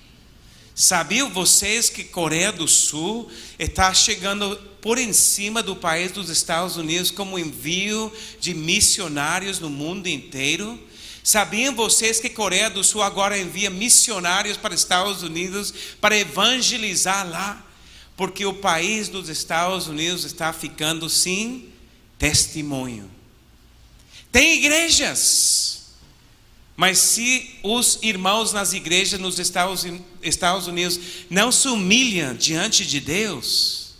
Sabiam 0.74 1.30
vocês 1.30 1.88
que 1.88 2.02
Coreia 2.02 2.50
do 2.50 2.66
Sul 2.66 3.30
está 3.60 3.94
chegando 3.94 4.56
por 4.82 4.98
em 4.98 5.12
cima 5.12 5.62
do 5.62 5.76
país 5.76 6.10
dos 6.10 6.30
Estados 6.30 6.76
Unidos 6.76 7.12
como 7.12 7.38
envio 7.38 8.12
de 8.40 8.52
missionários 8.52 9.60
no 9.60 9.70
mundo 9.70 10.08
inteiro? 10.08 10.76
Sabiam 11.22 11.74
vocês 11.74 12.18
que 12.18 12.30
Coreia 12.30 12.70
do 12.70 12.82
Sul 12.82 13.02
agora 13.02 13.38
envia 13.38 13.68
missionários 13.68 14.56
para 14.56 14.74
os 14.74 14.80
Estados 14.80 15.22
Unidos 15.22 15.72
para 16.00 16.16
evangelizar 16.16 17.28
lá? 17.28 17.66
Porque 18.16 18.44
o 18.44 18.54
país 18.54 19.08
dos 19.08 19.28
Estados 19.28 19.86
Unidos 19.86 20.24
está 20.24 20.52
ficando 20.52 21.08
sem 21.08 21.68
testemunho. 22.18 23.10
Tem 24.32 24.58
igrejas, 24.58 25.94
mas 26.76 26.98
se 26.98 27.58
os 27.62 27.98
irmãos 28.02 28.52
nas 28.52 28.72
igrejas 28.72 29.18
nos 29.18 29.38
Estados 29.38 30.66
Unidos 30.66 31.00
não 31.28 31.50
se 31.50 31.68
humilham 31.68 32.34
diante 32.34 32.86
de 32.86 33.00
Deus, 33.00 33.94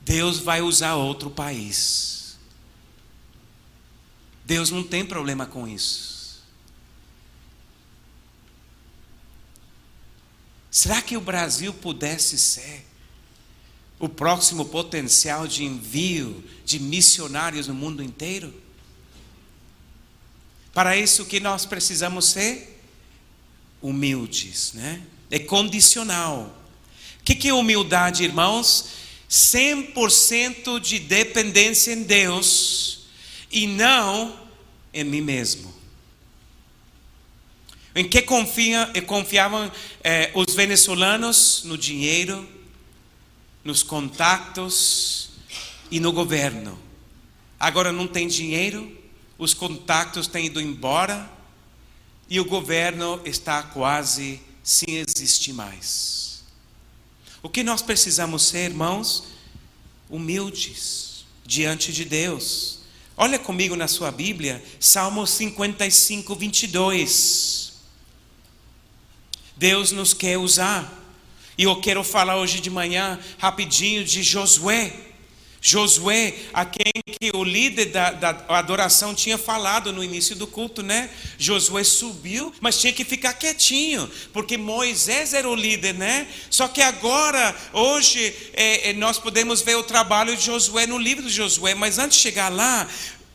Deus 0.00 0.38
vai 0.38 0.60
usar 0.60 0.96
outro 0.96 1.30
país. 1.30 2.36
Deus 4.44 4.70
não 4.70 4.82
tem 4.82 5.04
problema 5.04 5.46
com 5.46 5.68
isso. 5.68 6.09
Será 10.70 11.02
que 11.02 11.16
o 11.16 11.20
Brasil 11.20 11.72
pudesse 11.74 12.38
ser 12.38 12.86
o 13.98 14.08
próximo 14.08 14.64
potencial 14.64 15.46
de 15.46 15.64
envio 15.64 16.44
de 16.64 16.78
missionários 16.78 17.66
no 17.66 17.74
mundo 17.74 18.02
inteiro? 18.02 18.54
Para 20.72 20.96
isso 20.96 21.24
que 21.24 21.40
nós 21.40 21.66
precisamos 21.66 22.26
ser 22.26 22.80
humildes, 23.82 24.72
né? 24.74 25.02
É 25.30 25.38
condicional. 25.38 26.56
O 27.20 27.24
que, 27.24 27.34
que 27.34 27.48
é 27.48 27.54
humildade, 27.54 28.22
irmãos? 28.22 28.86
100% 29.28 30.80
de 30.80 30.98
dependência 30.98 31.92
em 31.92 32.02
Deus 32.02 33.06
e 33.50 33.66
não 33.66 34.48
em 34.92 35.04
mim 35.04 35.20
mesmo. 35.20 35.79
Em 37.94 38.08
que 38.08 38.22
confia, 38.22 38.90
confiavam 39.06 39.70
eh, 40.04 40.30
os 40.34 40.54
venezuelanos? 40.54 41.62
No 41.64 41.76
dinheiro, 41.76 42.48
nos 43.64 43.82
contatos 43.82 45.30
e 45.90 45.98
no 45.98 46.12
governo. 46.12 46.78
Agora 47.58 47.92
não 47.92 48.06
tem 48.06 48.28
dinheiro, 48.28 48.96
os 49.36 49.54
contatos 49.54 50.26
têm 50.26 50.46
ido 50.46 50.60
embora 50.60 51.30
e 52.28 52.38
o 52.38 52.44
governo 52.44 53.20
está 53.24 53.62
quase 53.62 54.40
sem 54.62 54.96
existir 54.96 55.52
mais. 55.52 56.44
O 57.42 57.48
que 57.48 57.64
nós 57.64 57.82
precisamos 57.82 58.44
ser, 58.44 58.70
irmãos? 58.70 59.24
Humildes 60.08 61.24
diante 61.44 61.92
de 61.92 62.04
Deus. 62.04 62.80
Olha 63.16 63.38
comigo 63.38 63.74
na 63.74 63.88
sua 63.88 64.10
Bíblia, 64.10 64.62
Salmo 64.78 65.26
55, 65.26 66.34
22. 66.36 67.69
Deus 69.60 69.92
nos 69.92 70.14
quer 70.14 70.38
usar. 70.38 70.90
E 71.58 71.64
eu 71.64 71.76
quero 71.82 72.02
falar 72.02 72.38
hoje 72.38 72.60
de 72.60 72.70
manhã, 72.70 73.20
rapidinho, 73.36 74.02
de 74.02 74.22
Josué. 74.22 74.90
Josué, 75.60 76.32
a 76.54 76.64
quem 76.64 76.90
que 77.20 77.30
o 77.36 77.44
líder 77.44 77.90
da, 77.90 78.10
da, 78.12 78.30
adoração 78.48 79.14
tinha 79.14 79.36
falado 79.36 79.92
no 79.92 80.02
início 80.02 80.34
do 80.34 80.46
culto, 80.46 80.82
né? 80.82 81.10
Josué 81.36 81.84
subiu, 81.84 82.50
mas 82.58 82.80
tinha 82.80 82.94
que 82.94 83.04
ficar 83.04 83.34
quietinho, 83.34 84.10
porque 84.32 84.56
Moisés 84.56 85.34
era 85.34 85.46
o 85.46 85.54
líder, 85.54 85.92
né? 85.92 86.26
Só 86.48 86.66
que 86.66 86.80
agora, 86.80 87.54
hoje, 87.74 88.34
é, 88.54 88.88
é, 88.88 88.92
nós 88.94 89.18
podemos 89.18 89.60
ver 89.60 89.74
o 89.74 89.82
trabalho 89.82 90.34
de 90.34 90.42
Josué 90.42 90.86
no 90.86 90.96
livro 90.96 91.24
de 91.24 91.34
Josué, 91.34 91.74
mas 91.74 91.98
antes 91.98 92.16
de 92.16 92.22
chegar 92.22 92.48
lá, 92.48 92.88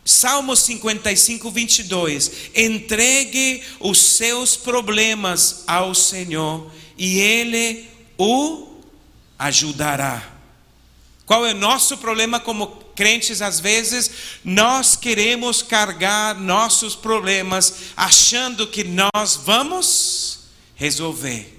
Salmo 0.06 0.56
55, 0.56 1.50
22. 1.50 2.32
Entregue 2.56 3.64
os 3.80 3.98
seus 4.00 4.56
problemas 4.56 5.64
ao 5.66 5.96
Senhor 5.96 6.72
e 6.96 7.18
Ele 7.20 7.90
o 8.16 8.68
ajudará. 9.38 10.34
Qual 11.26 11.44
é 11.44 11.54
o 11.54 11.58
nosso 11.58 11.98
problema 11.98 12.40
como 12.40 12.68
crentes? 12.96 13.42
Às 13.42 13.60
vezes, 13.60 14.12
nós 14.44 14.96
queremos 14.96 15.64
carregar 15.64 16.40
nossos 16.40 16.96
problemas 16.96 17.74
achando 17.98 18.68
que 18.68 18.84
nós 18.84 19.36
vamos 19.44 20.42
resolver. 20.76 21.52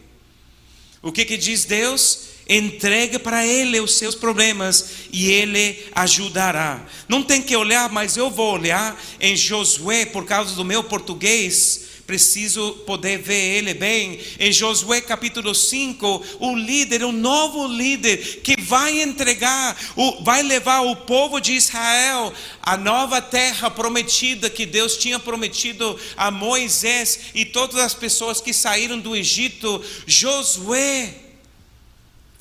O 1.03 1.11
que, 1.11 1.25
que 1.25 1.37
diz 1.37 1.65
Deus? 1.65 2.26
Entregue 2.49 3.19
para 3.19 3.47
Ele 3.47 3.81
os 3.81 3.97
seus 3.97 4.15
problemas 4.15 4.87
e 5.13 5.31
Ele 5.31 5.85
ajudará. 5.93 6.85
Não 7.09 7.23
tem 7.23 7.43
que 7.43 7.57
olhar, 7.57 7.91
mas 7.91 8.17
eu 8.17 8.31
vou 8.31 8.55
olhar 8.55 9.01
em 9.21 9.37
Josué, 9.37 10.07
por 10.07 10.25
causa 10.25 10.55
do 10.55 10.65
meu 10.65 10.85
português 10.85 11.87
preciso 12.07 12.73
poder 12.87 13.19
ver 13.19 13.59
ele 13.59 13.75
bem. 13.75 14.21
Em 14.39 14.53
Josué 14.53 15.01
capítulo 15.01 15.55
5, 15.55 16.25
o 16.39 16.55
líder, 16.55 17.03
o 17.03 17.11
novo 17.11 17.67
líder 17.67 18.41
que 18.43 18.61
vai 18.61 19.03
entregar, 19.03 19.77
vai 20.23 20.43
levar 20.43 20.83
o 20.83 20.95
povo 20.95 21.41
de 21.41 21.53
Israel 21.53 22.33
à 22.63 22.77
nova 22.77 23.21
terra 23.21 23.71
prometida 23.71 24.49
que 24.49 24.65
Deus 24.65 24.97
tinha 24.97 25.19
prometido 25.19 25.99
a 26.17 26.31
Moisés 26.31 27.19
e 27.35 27.45
todas 27.45 27.77
as 27.77 27.95
pessoas 27.95 28.41
que 28.41 28.53
saíram 28.53 29.01
do 29.01 29.17
Egito. 29.17 29.83
Josué 30.07 31.26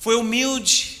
foi 0.06 0.14
humilde. 0.14 1.00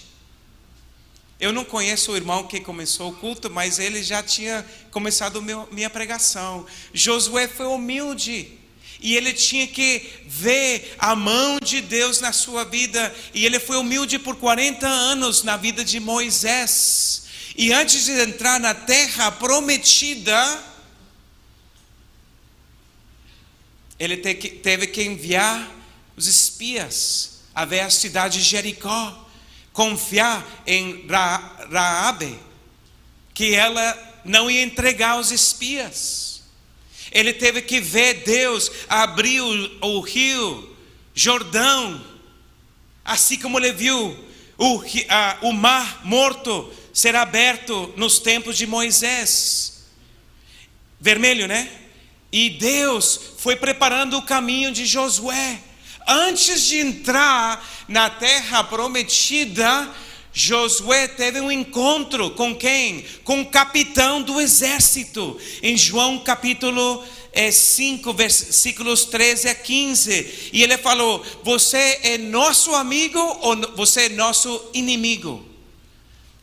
Eu 1.38 1.52
não 1.52 1.64
conheço 1.64 2.10
o 2.10 2.16
irmão 2.16 2.48
que 2.48 2.58
começou 2.58 3.10
o 3.10 3.14
culto, 3.14 3.48
mas 3.48 3.78
ele 3.78 4.02
já 4.02 4.20
tinha 4.20 4.66
começado 4.90 5.40
meu, 5.40 5.68
minha 5.70 5.88
pregação. 5.88 6.66
Josué 6.92 7.46
foi 7.46 7.66
humilde. 7.66 8.58
E 9.00 9.14
ele 9.14 9.32
tinha 9.32 9.64
que 9.68 10.24
ver 10.26 10.96
a 10.98 11.14
mão 11.14 11.60
de 11.62 11.80
Deus 11.80 12.20
na 12.20 12.32
sua 12.32 12.64
vida. 12.64 13.14
E 13.32 13.46
ele 13.46 13.60
foi 13.60 13.76
humilde 13.76 14.18
por 14.18 14.34
40 14.34 14.88
anos 14.88 15.44
na 15.44 15.56
vida 15.56 15.84
de 15.84 16.00
Moisés. 16.00 17.26
E 17.56 17.72
antes 17.72 18.06
de 18.06 18.10
entrar 18.10 18.58
na 18.58 18.74
terra 18.74 19.30
prometida, 19.30 20.64
ele 24.00 24.16
teve 24.16 24.88
que 24.88 25.04
enviar 25.04 25.70
os 26.16 26.26
espias 26.26 27.35
a 27.56 27.64
ver 27.64 27.80
a 27.80 27.90
cidade 27.90 28.38
de 28.38 28.44
Jericó. 28.44 29.24
Confiar 29.72 30.46
em 30.66 31.06
Raabe, 31.70 32.38
que 33.34 33.54
ela 33.54 34.20
não 34.24 34.50
ia 34.50 34.62
entregar 34.62 35.18
os 35.18 35.30
espias. 35.30 36.42
Ele 37.10 37.32
teve 37.32 37.62
que 37.62 37.80
ver 37.80 38.24
Deus 38.24 38.70
abrir 38.88 39.40
o, 39.40 39.86
o 39.86 40.00
rio 40.00 40.76
Jordão, 41.14 42.04
assim 43.04 43.38
como 43.38 43.58
ele 43.58 43.72
viu 43.72 44.16
o, 44.58 44.82
a, 45.08 45.38
o 45.42 45.52
mar 45.52 46.00
morto 46.04 46.72
ser 46.92 47.14
aberto 47.14 47.92
nos 47.96 48.18
tempos 48.18 48.56
de 48.56 48.66
Moisés. 48.66 49.84
Vermelho, 50.98 51.46
né? 51.46 51.70
E 52.32 52.50
Deus 52.50 53.20
foi 53.38 53.56
preparando 53.56 54.18
o 54.18 54.22
caminho 54.22 54.72
de 54.72 54.84
Josué. 54.84 55.60
Antes 56.06 56.62
de 56.66 56.78
entrar 56.78 57.66
na 57.88 58.08
terra 58.08 58.62
prometida, 58.62 59.92
Josué 60.32 61.08
teve 61.08 61.40
um 61.40 61.50
encontro 61.50 62.30
com 62.32 62.54
quem? 62.54 63.04
Com 63.24 63.40
o 63.40 63.46
capitão 63.46 64.22
do 64.22 64.40
exército. 64.40 65.40
Em 65.62 65.76
João 65.76 66.18
capítulo 66.20 67.02
5, 67.50 68.10
é, 68.10 68.12
versículos 68.12 69.06
13 69.06 69.48
a 69.48 69.54
15. 69.54 70.50
E 70.52 70.62
ele 70.62 70.78
falou: 70.78 71.24
Você 71.42 72.00
é 72.02 72.18
nosso 72.18 72.74
amigo 72.74 73.18
ou 73.18 73.56
você 73.74 74.02
é 74.02 74.08
nosso 74.10 74.62
inimigo? 74.74 75.44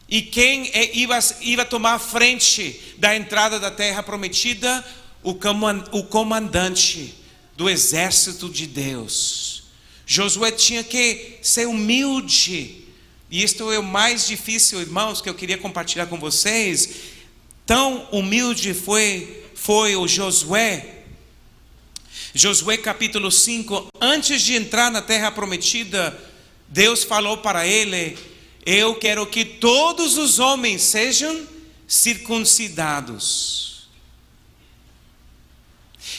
E 0.10 0.24
quem 0.24 0.72
é, 0.74 0.96
ia, 0.98 1.20
ia 1.42 1.64
tomar 1.64 2.00
frente 2.00 2.96
da 2.98 3.16
entrada 3.16 3.60
da 3.60 3.72
terra 3.72 4.04
prometida? 4.04 4.84
O 5.22 6.04
comandante 6.04 7.16
do 7.56 7.70
exército 7.70 8.50
de 8.50 8.68
Deus. 8.68 9.53
Josué 10.14 10.52
tinha 10.52 10.84
que 10.84 11.40
ser 11.42 11.68
humilde 11.68 12.86
e 13.32 13.42
isto 13.42 13.72
é 13.72 13.80
o 13.80 13.84
mais 13.84 14.28
difícil, 14.28 14.80
irmãos, 14.80 15.20
que 15.20 15.28
eu 15.28 15.34
queria 15.34 15.58
compartilhar 15.58 16.06
com 16.06 16.20
vocês. 16.20 16.88
Tão 17.66 18.08
humilde 18.12 18.76
foi, 18.76 19.44
foi 19.56 19.96
o 19.96 20.08
Josué. 20.08 21.06
Josué 22.32 22.78
capítulo 22.78 23.32
5, 23.32 23.88
antes 24.00 24.44
de 24.44 24.54
entrar 24.54 24.92
na 24.92 25.02
terra 25.02 25.32
prometida, 25.32 26.16
Deus 26.68 27.04
falou 27.04 27.38
para 27.38 27.66
ele: 27.66 28.16
Eu 28.64 28.94
quero 28.94 29.26
que 29.26 29.44
todos 29.44 30.16
os 30.16 30.38
homens 30.38 30.84
sejam 30.84 31.48
circuncidados. 31.88 33.88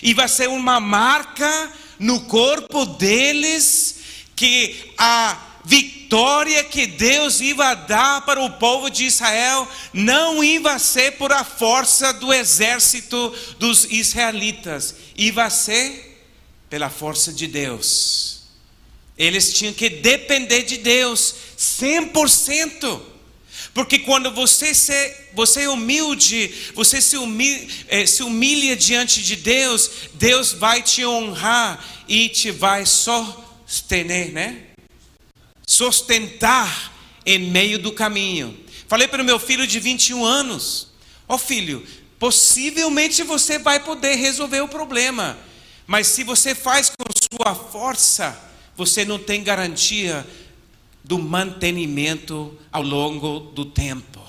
E 0.03 0.13
vai 0.13 0.27
ser 0.27 0.49
uma 0.49 0.81
marca 0.81 1.73
no 1.99 2.21
corpo 2.23 2.85
deles 2.87 3.97
que 4.37 4.93
a 4.99 5.61
vitória 5.65 6.63
que 6.65 6.87
Deus 6.87 7.41
ia 7.41 7.75
dar 7.75 8.25
para 8.27 8.43
o 8.43 8.51
povo 8.53 8.91
de 8.91 9.05
Israel 9.05 9.67
não 9.93 10.45
ia 10.45 10.79
ser 10.79 11.13
por 11.13 11.33
a 11.33 11.43
força 11.43 12.13
do 12.13 12.33
exército 12.33 13.35
dos 13.59 13.85
israelitas, 13.85 14.95
ia 15.17 15.49
ser 15.51 16.23
pela 16.69 16.91
força 16.91 17.33
de 17.33 17.47
Deus. 17.47 18.43
Eles 19.17 19.55
tinham 19.55 19.73
que 19.73 19.89
depender 19.89 20.63
de 20.63 20.79
Deus 20.79 21.35
100%. 21.57 23.14
Porque 23.75 23.99
quando 23.99 24.31
você, 24.31 24.73
se, 24.73 25.15
você 25.35 25.63
é 25.63 25.69
humilde, 25.69 26.55
você 26.75 27.01
se 27.01 27.17
humilha, 27.17 27.69
eh, 27.89 28.07
se 28.07 28.23
humilha 28.23 28.77
diante 28.77 29.21
de 29.23 29.35
Deus, 29.35 29.91
Deus 30.15 30.53
vai 30.53 30.81
te 30.81 31.05
honrar 31.05 31.85
e 32.09 32.29
te 32.29 32.53
vai 32.53 32.87
sostener, 32.87 34.33
né? 34.33 34.75
sustentar 35.67 36.93
em 37.25 37.39
meio 37.39 37.79
do 37.79 37.93
caminho. 37.93 38.59
Falei 38.87 39.09
para 39.09 39.23
o 39.23 39.25
meu 39.25 39.39
filho 39.39 39.67
de 39.67 39.81
21 39.81 40.25
anos: 40.25 40.89
Ó 41.29 41.35
oh, 41.35 41.39
filho, 41.39 41.85
possivelmente 42.19 43.23
você 43.23 43.59
vai 43.59 43.81
poder 43.81 44.15
resolver 44.17 44.61
o 44.61 44.69
problema, 44.69 45.39
mas 45.87 46.07
se 46.07 46.23
você 46.23 46.55
faz 46.55 46.91
com 46.91 47.05
sua 47.37 47.55
força, 47.55 48.39
você 48.77 49.05
não 49.05 49.19
tem 49.19 49.43
garantia 49.43 50.27
do 51.05 51.19
mantenimento 51.19 52.59
ao 52.73 52.83
longo 52.83 53.39
do 53.39 53.67
tempo. 53.67 54.25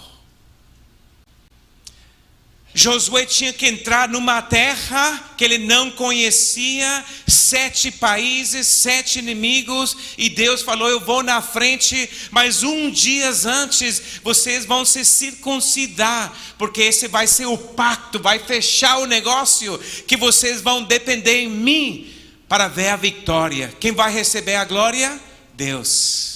Josué 2.78 3.26
tinha 3.26 3.54
que 3.54 3.66
entrar 3.66 4.10
numa 4.10 4.42
terra 4.42 5.34
que 5.38 5.46
ele 5.46 5.60
não 5.60 5.90
conhecia, 5.90 7.06
sete 7.26 7.90
países, 7.90 8.68
sete 8.68 9.20
inimigos, 9.20 9.96
e 10.18 10.28
Deus 10.28 10.62
falou: 10.62 10.90
Eu 10.90 11.00
vou 11.00 11.24
na 11.24 11.42
frente, 11.42 12.10
mas 12.32 12.64
um 12.64 12.92
dia 12.92 13.32
antes 13.46 14.20
vocês 14.22 14.66
vão 14.66 14.84
se 14.84 15.06
circuncidar, 15.06 16.36
porque 16.58 16.82
esse 16.82 17.08
vai 17.08 17.28
ser 17.28 17.46
o 17.46 17.58
pacto, 17.58 18.20
vai 18.20 18.40
fechar 18.40 18.98
o 18.98 19.06
negócio, 19.06 19.80
que 20.06 20.18
vocês 20.18 20.60
vão 20.60 20.84
depender 20.84 21.44
em 21.44 21.50
mim 21.50 22.14
para 22.50 22.68
ver 22.68 22.90
a 22.90 22.98
vitória. 22.98 23.74
Quem 23.80 23.94
vai 23.94 24.12
receber 24.12 24.56
a 24.56 24.66
glória? 24.66 25.18
Deus. 25.54 26.35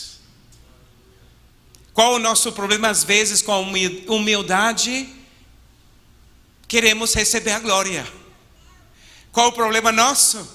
Qual 2.00 2.14
o 2.14 2.20
nosso 2.20 2.54
problema 2.54 2.88
às 2.88 3.04
vezes 3.04 3.42
com 3.42 3.52
a 3.52 3.58
humildade? 3.60 5.06
queremos 6.66 7.14
receber 7.14 7.52
a 7.52 7.60
glória. 7.60 8.08
Qual 9.34 9.50
o 9.50 9.52
problema 9.52 9.92
nosso? 9.92 10.50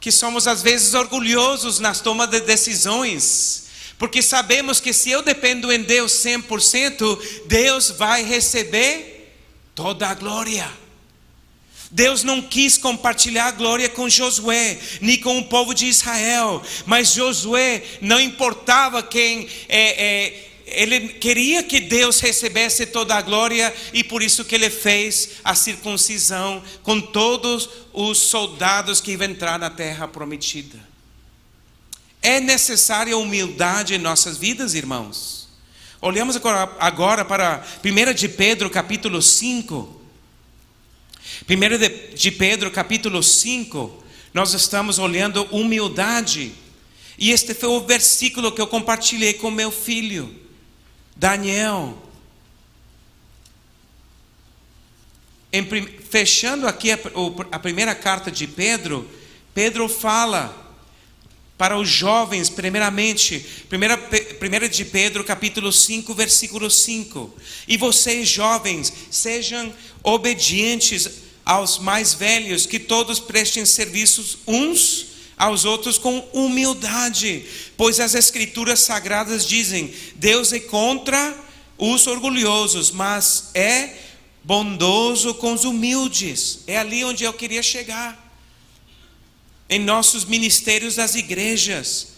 Que 0.00 0.12
somos 0.12 0.46
às 0.46 0.62
vezes 0.62 0.94
orgulhosos 0.94 1.80
nas 1.80 2.00
tomas 2.00 2.28
de 2.28 2.38
decisões, 2.38 3.64
porque 3.98 4.22
sabemos 4.22 4.78
que 4.78 4.92
se 4.92 5.10
eu 5.10 5.22
dependo 5.22 5.72
em 5.72 5.82
Deus 5.82 6.12
100%, 6.12 7.44
Deus 7.46 7.90
vai 7.90 8.22
receber 8.22 9.34
toda 9.74 10.06
a 10.06 10.14
glória. 10.14 10.70
Deus 11.90 12.22
não 12.22 12.42
quis 12.42 12.76
compartilhar 12.76 13.46
a 13.46 13.52
glória 13.52 13.88
com 13.88 14.08
Josué, 14.08 14.78
nem 15.00 15.18
com 15.18 15.38
o 15.38 15.44
povo 15.44 15.72
de 15.72 15.86
Israel, 15.86 16.62
mas 16.84 17.12
Josué 17.12 17.82
não 18.00 18.20
importava 18.20 19.02
quem 19.02 19.48
é, 19.68 20.04
é 20.04 20.48
ele 20.70 21.08
queria 21.08 21.62
que 21.62 21.80
Deus 21.80 22.20
recebesse 22.20 22.86
toda 22.86 23.14
a 23.14 23.22
glória 23.22 23.74
e 23.92 24.04
por 24.04 24.22
isso 24.22 24.44
que 24.44 24.54
ele 24.54 24.68
fez 24.68 25.30
a 25.42 25.54
circuncisão 25.54 26.62
com 26.82 27.00
todos 27.00 27.68
os 27.92 28.18
soldados 28.18 29.00
que 29.00 29.12
iam 29.12 29.22
entrar 29.22 29.58
na 29.58 29.70
terra 29.70 30.06
prometida. 30.06 30.78
É 32.20 32.40
necessária 32.40 33.16
humildade 33.16 33.94
em 33.94 33.98
nossas 33.98 34.36
vidas, 34.36 34.74
irmãos. 34.74 35.48
Olhamos 36.00 36.36
agora, 36.78 37.24
para 37.24 37.64
1 37.84 38.14
de 38.14 38.28
Pedro, 38.28 38.68
capítulo 38.68 39.22
5. 39.22 39.97
1 41.46 42.16
de 42.16 42.30
Pedro, 42.32 42.70
capítulo 42.70 43.22
5, 43.22 44.04
nós 44.34 44.54
estamos 44.54 44.98
olhando 44.98 45.44
humildade. 45.44 46.52
E 47.18 47.30
este 47.30 47.54
foi 47.54 47.68
o 47.68 47.80
versículo 47.80 48.52
que 48.52 48.60
eu 48.60 48.66
compartilhei 48.66 49.34
com 49.34 49.50
meu 49.50 49.70
filho. 49.70 50.34
Daniel. 51.14 51.96
Em, 55.52 55.64
fechando 56.10 56.66
aqui 56.66 56.92
a, 56.92 56.98
a 57.52 57.58
primeira 57.58 57.94
carta 57.94 58.30
de 58.30 58.46
Pedro, 58.46 59.08
Pedro 59.54 59.88
fala 59.88 60.66
para 61.56 61.76
os 61.76 61.88
jovens, 61.88 62.48
primeiramente, 62.48 63.44
primeira, 63.68 63.96
primeira 63.96 64.68
de 64.68 64.84
Pedro, 64.84 65.24
capítulo 65.24 65.72
5, 65.72 66.14
versículo 66.14 66.70
5. 66.70 67.34
E 67.66 67.76
vocês, 67.76 68.28
jovens, 68.28 68.92
sejam 69.10 69.74
obedientes 70.04 71.27
aos 71.48 71.78
mais 71.78 72.12
velhos, 72.12 72.66
que 72.66 72.78
todos 72.78 73.18
prestem 73.18 73.64
serviços 73.64 74.36
uns 74.46 75.06
aos 75.34 75.64
outros 75.64 75.96
com 75.96 76.18
humildade, 76.34 77.46
pois 77.74 77.98
as 78.00 78.14
escrituras 78.14 78.80
sagradas 78.80 79.46
dizem: 79.46 79.94
Deus 80.16 80.52
é 80.52 80.60
contra 80.60 81.34
os 81.78 82.06
orgulhosos, 82.06 82.90
mas 82.90 83.50
é 83.54 83.94
bondoso 84.44 85.32
com 85.34 85.54
os 85.54 85.64
humildes. 85.64 86.60
É 86.66 86.76
ali 86.76 87.02
onde 87.02 87.24
eu 87.24 87.32
queria 87.32 87.62
chegar. 87.62 88.26
Em 89.70 89.78
nossos 89.78 90.26
ministérios 90.26 90.96
das 90.96 91.14
igrejas, 91.14 92.08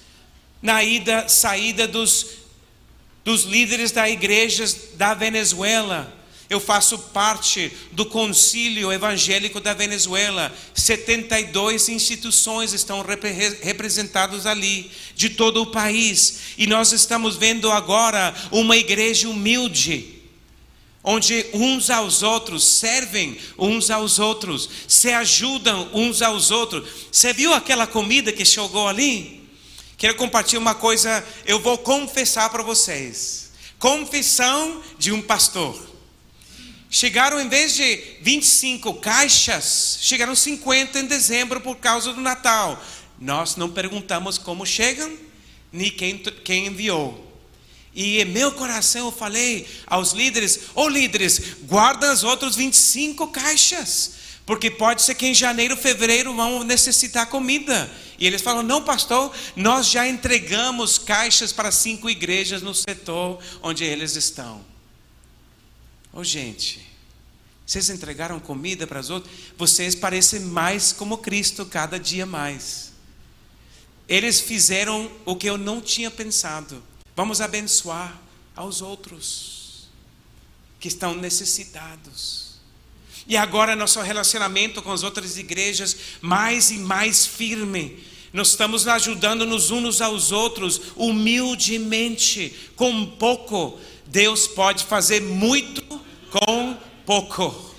na 0.61 0.83
ida, 0.83 1.29
saída 1.29 1.87
dos, 1.87 2.27
dos 3.25 3.45
líderes 3.45 3.93
da 3.93 4.11
igrejas 4.11 4.77
da 4.95 5.15
Venezuela, 5.15 6.20
eu 6.51 6.59
faço 6.59 6.99
parte 6.99 7.73
do 7.93 8.05
Concílio 8.05 8.93
Evangélico 8.93 9.61
da 9.61 9.73
Venezuela. 9.73 10.53
72 10.75 11.89
instituições 11.89 12.73
estão 12.73 13.07
representadas 13.63 14.47
ali, 14.47 14.91
de 15.15 15.31
todo 15.31 15.63
o 15.63 15.71
país. 15.71 16.41
E 16.59 16.67
nós 16.67 16.91
estamos 16.91 17.37
vendo 17.37 17.71
agora 17.71 18.35
uma 18.51 18.77
igreja 18.77 19.29
humilde 19.29 20.17
onde 21.03 21.47
uns 21.55 21.89
aos 21.89 22.23
outros 22.23 22.63
servem 22.63 23.39
uns 23.57 23.89
aos 23.89 24.19
outros, 24.19 24.69
se 24.87 25.11
ajudam 25.13 25.89
uns 25.95 26.21
aos 26.21 26.51
outros. 26.51 26.87
Você 27.11 27.33
viu 27.33 27.55
aquela 27.55 27.87
comida 27.87 28.33
que 28.33 28.45
chegou 28.45 28.87
ali? 28.87 29.49
Quero 29.97 30.17
compartilhar 30.17 30.61
uma 30.61 30.75
coisa, 30.75 31.25
eu 31.47 31.61
vou 31.61 31.79
confessar 31.79 32.51
para 32.51 32.63
vocês. 32.63 33.51
Confissão 33.79 34.83
de 34.99 35.13
um 35.13 35.23
pastor. 35.23 35.90
Chegaram, 36.93 37.41
em 37.41 37.49
vez 37.49 37.77
de 37.77 38.17
25 38.21 38.95
caixas, 38.95 39.97
chegaram 40.03 40.35
50 40.35 40.99
em 40.99 41.07
dezembro 41.07 41.61
por 41.61 41.77
causa 41.77 42.13
do 42.13 42.21
Natal. 42.21 42.83
Nós 43.17 43.55
não 43.55 43.71
perguntamos 43.71 44.37
como 44.37 44.67
chegam, 44.67 45.17
nem 45.73 45.89
quem, 45.89 46.19
quem 46.19 46.67
enviou. 46.67 47.31
E 47.95 48.21
em 48.21 48.25
meu 48.25 48.51
coração 48.51 49.07
eu 49.07 49.13
falei 49.13 49.69
aos 49.87 50.11
líderes: 50.13 50.57
Ô 50.75 50.83
oh, 50.83 50.89
líderes, 50.89 51.41
guarda 51.63 52.11
as 52.11 52.25
outras 52.25 52.57
25 52.57 53.29
caixas, 53.29 54.15
porque 54.45 54.69
pode 54.69 55.03
ser 55.03 55.15
que 55.15 55.29
em 55.29 55.35
janeiro, 55.35 55.77
fevereiro 55.77 56.35
vão 56.35 56.65
necessitar 56.65 57.27
comida. 57.27 57.89
E 58.19 58.27
eles 58.27 58.43
falam: 58.43 58.65
Não, 58.65 58.83
pastor, 58.83 59.33
nós 59.55 59.87
já 59.87 60.09
entregamos 60.09 60.99
caixas 60.99 61.53
para 61.53 61.71
cinco 61.71 62.11
igrejas 62.11 62.63
no 62.63 62.75
setor 62.75 63.39
onde 63.63 63.85
eles 63.85 64.17
estão. 64.17 64.70
Oh, 66.13 66.25
gente, 66.25 66.87
vocês 67.65 67.89
entregaram 67.89 68.41
comida 68.41 68.87
para 68.87 68.99
os 68.99 69.11
outros? 69.11 69.33
Vocês 69.57 69.95
parecem 69.95 70.41
mais 70.41 70.93
como 70.93 71.19
Cristo 71.19 71.65
cada 71.65 71.99
dia 71.99 72.27
mais. 72.27 72.93
Eles 74.09 74.41
fizeram 74.41 75.09
o 75.25 75.37
que 75.37 75.49
eu 75.49 75.57
não 75.57 75.81
tinha 75.81 76.11
pensado. 76.11 76.83
Vamos 77.15 77.41
abençoar 77.41 78.21
aos 78.57 78.83
outros 78.83 79.89
que 80.81 80.89
estão 80.89 81.15
necessitados. 81.15 82.55
E 83.29 83.37
agora 83.37 83.77
nosso 83.77 84.01
relacionamento 84.01 84.83
com 84.83 84.91
as 84.91 85.05
outras 85.05 85.39
igrejas 85.39 85.97
mais 86.21 86.73
e 86.73 86.79
mais 86.79 87.25
firme. 87.25 88.03
Nós 88.33 88.49
estamos 88.49 88.89
ajudando 88.89 89.47
nos 89.47 89.71
uns 89.71 90.01
aos 90.01 90.33
outros 90.33 90.81
humildemente, 90.97 92.53
com 92.75 93.07
pouco. 93.07 93.79
Deus 94.11 94.49
pode 94.49 94.85
fazer 94.85 95.23
muito 95.23 95.83
com 96.31 96.77
pouco. 97.07 97.71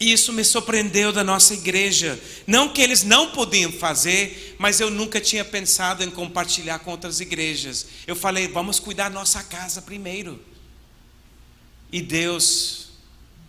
E 0.00 0.10
isso 0.10 0.32
me 0.32 0.42
surpreendeu 0.42 1.12
da 1.12 1.22
nossa 1.22 1.54
igreja. 1.54 2.20
Não 2.46 2.70
que 2.70 2.80
eles 2.80 3.04
não 3.04 3.30
podiam 3.30 3.70
fazer, 3.70 4.56
mas 4.58 4.80
eu 4.80 4.90
nunca 4.90 5.20
tinha 5.20 5.44
pensado 5.44 6.02
em 6.02 6.10
compartilhar 6.10 6.80
com 6.80 6.90
outras 6.90 7.20
igrejas. 7.20 7.86
Eu 8.06 8.16
falei, 8.16 8.48
vamos 8.48 8.80
cuidar 8.80 9.10
da 9.10 9.14
nossa 9.14 9.42
casa 9.44 9.82
primeiro. 9.82 10.40
E 11.92 12.00
Deus 12.00 12.88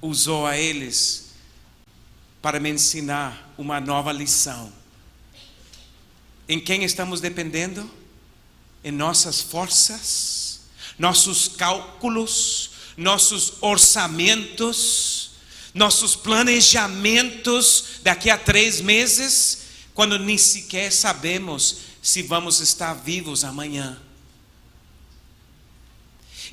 usou 0.01 0.45
a 0.45 0.57
eles 0.57 1.31
para 2.41 2.59
me 2.59 2.69
ensinar 2.69 3.53
uma 3.57 3.79
nova 3.79 4.11
lição. 4.11 4.71
Em 6.47 6.59
quem 6.59 6.84
estamos 6.84 7.21
dependendo? 7.21 7.89
Em 8.84 8.91
nossas 8.91 9.41
forças? 9.41 10.43
nossos 10.97 11.47
cálculos, 11.47 12.71
nossos 12.95 13.53
orçamentos, 13.61 15.31
nossos 15.73 16.15
planejamentos 16.15 17.86
daqui 18.03 18.29
a 18.29 18.38
três 18.38 18.79
meses, 18.79 19.59
quando 19.93 20.19
nem 20.19 20.38
sequer 20.38 20.91
sabemos 20.91 21.77
se 22.01 22.21
vamos 22.21 22.59
estar 22.59 22.93
vivos 22.93 23.43
amanhã. 23.43 23.97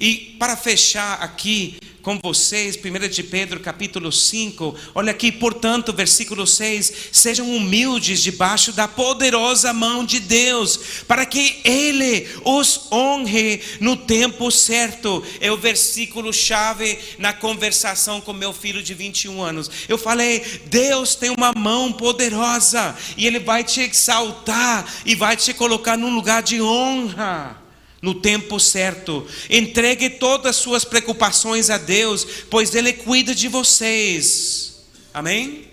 E 0.00 0.34
para 0.38 0.56
fechar 0.56 1.22
aqui 1.22 1.76
com 2.00 2.18
vocês 2.18 2.74
1 2.74 3.08
de 3.08 3.22
Pedro 3.22 3.60
capítulo 3.60 4.10
5. 4.10 4.74
Olha 4.94 5.10
aqui, 5.10 5.30
portanto, 5.30 5.92
versículo 5.92 6.46
6: 6.46 6.92
sejam 7.12 7.54
humildes 7.54 8.22
debaixo 8.22 8.72
da 8.72 8.88
poderosa 8.88 9.74
mão 9.74 10.02
de 10.02 10.18
Deus, 10.18 11.04
para 11.06 11.26
que 11.26 11.60
Ele 11.64 12.26
os 12.46 12.90
honre 12.90 13.60
no 13.78 13.94
tempo 13.94 14.50
certo. 14.50 15.22
É 15.38 15.52
o 15.52 15.58
versículo 15.58 16.32
chave 16.32 16.98
na 17.18 17.34
conversação 17.34 18.22
com 18.22 18.32
meu 18.32 18.54
filho 18.54 18.82
de 18.82 18.94
21 18.94 19.42
anos. 19.42 19.70
Eu 19.86 19.98
falei: 19.98 20.62
Deus 20.64 21.14
tem 21.14 21.28
uma 21.28 21.52
mão 21.54 21.92
poderosa 21.92 22.96
e 23.18 23.26
Ele 23.26 23.38
vai 23.38 23.62
te 23.62 23.82
exaltar 23.82 24.90
e 25.04 25.14
vai 25.14 25.36
te 25.36 25.52
colocar 25.52 25.98
num 25.98 26.14
lugar 26.14 26.42
de 26.42 26.62
honra 26.62 27.59
no 28.00 28.14
tempo 28.14 28.58
certo. 28.58 29.26
Entregue 29.48 30.10
todas 30.10 30.46
as 30.50 30.56
suas 30.56 30.84
preocupações 30.84 31.70
a 31.70 31.78
Deus, 31.78 32.26
pois 32.48 32.74
Ele 32.74 32.92
cuida 32.92 33.34
de 33.34 33.48
vocês. 33.48 34.84
Amém? 35.12 35.68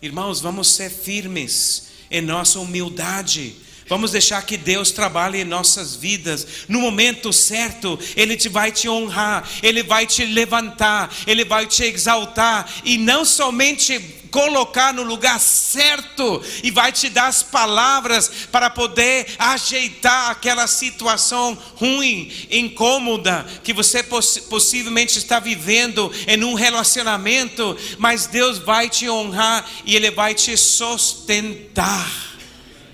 Irmãos, 0.00 0.40
vamos 0.40 0.68
ser 0.68 0.90
firmes 0.90 1.88
em 2.10 2.20
nossa 2.20 2.58
humildade. 2.58 3.56
Vamos 3.88 4.12
deixar 4.12 4.44
que 4.46 4.56
Deus 4.56 4.90
trabalhe 4.90 5.40
em 5.40 5.44
nossas 5.44 5.94
vidas. 5.94 6.46
No 6.68 6.80
momento 6.80 7.32
certo, 7.32 7.98
Ele 8.16 8.36
te 8.36 8.48
vai 8.48 8.72
te 8.72 8.88
honrar, 8.88 9.48
Ele 9.62 9.82
vai 9.82 10.06
te 10.06 10.24
levantar, 10.24 11.12
Ele 11.26 11.44
vai 11.44 11.66
te 11.66 11.84
exaltar 11.84 12.68
e 12.84 12.96
não 12.96 13.24
somente 13.24 14.22
colocar 14.32 14.94
no 14.94 15.02
lugar 15.02 15.38
certo 15.38 16.42
e 16.62 16.70
vai 16.70 16.90
te 16.90 17.10
dar 17.10 17.26
as 17.26 17.42
palavras 17.42 18.30
para 18.50 18.70
poder 18.70 19.26
ajeitar 19.38 20.30
aquela 20.30 20.66
situação 20.66 21.56
ruim, 21.76 22.32
incômoda 22.50 23.46
que 23.62 23.74
você 23.74 24.02
poss 24.02 24.38
possivelmente 24.48 25.18
está 25.18 25.38
vivendo 25.38 26.10
em 26.26 26.42
um 26.42 26.54
relacionamento, 26.54 27.76
mas 27.98 28.26
Deus 28.26 28.58
vai 28.58 28.88
te 28.88 29.08
honrar 29.08 29.68
e 29.84 29.94
Ele 29.94 30.10
vai 30.10 30.34
te 30.34 30.56
sustentar 30.56 32.31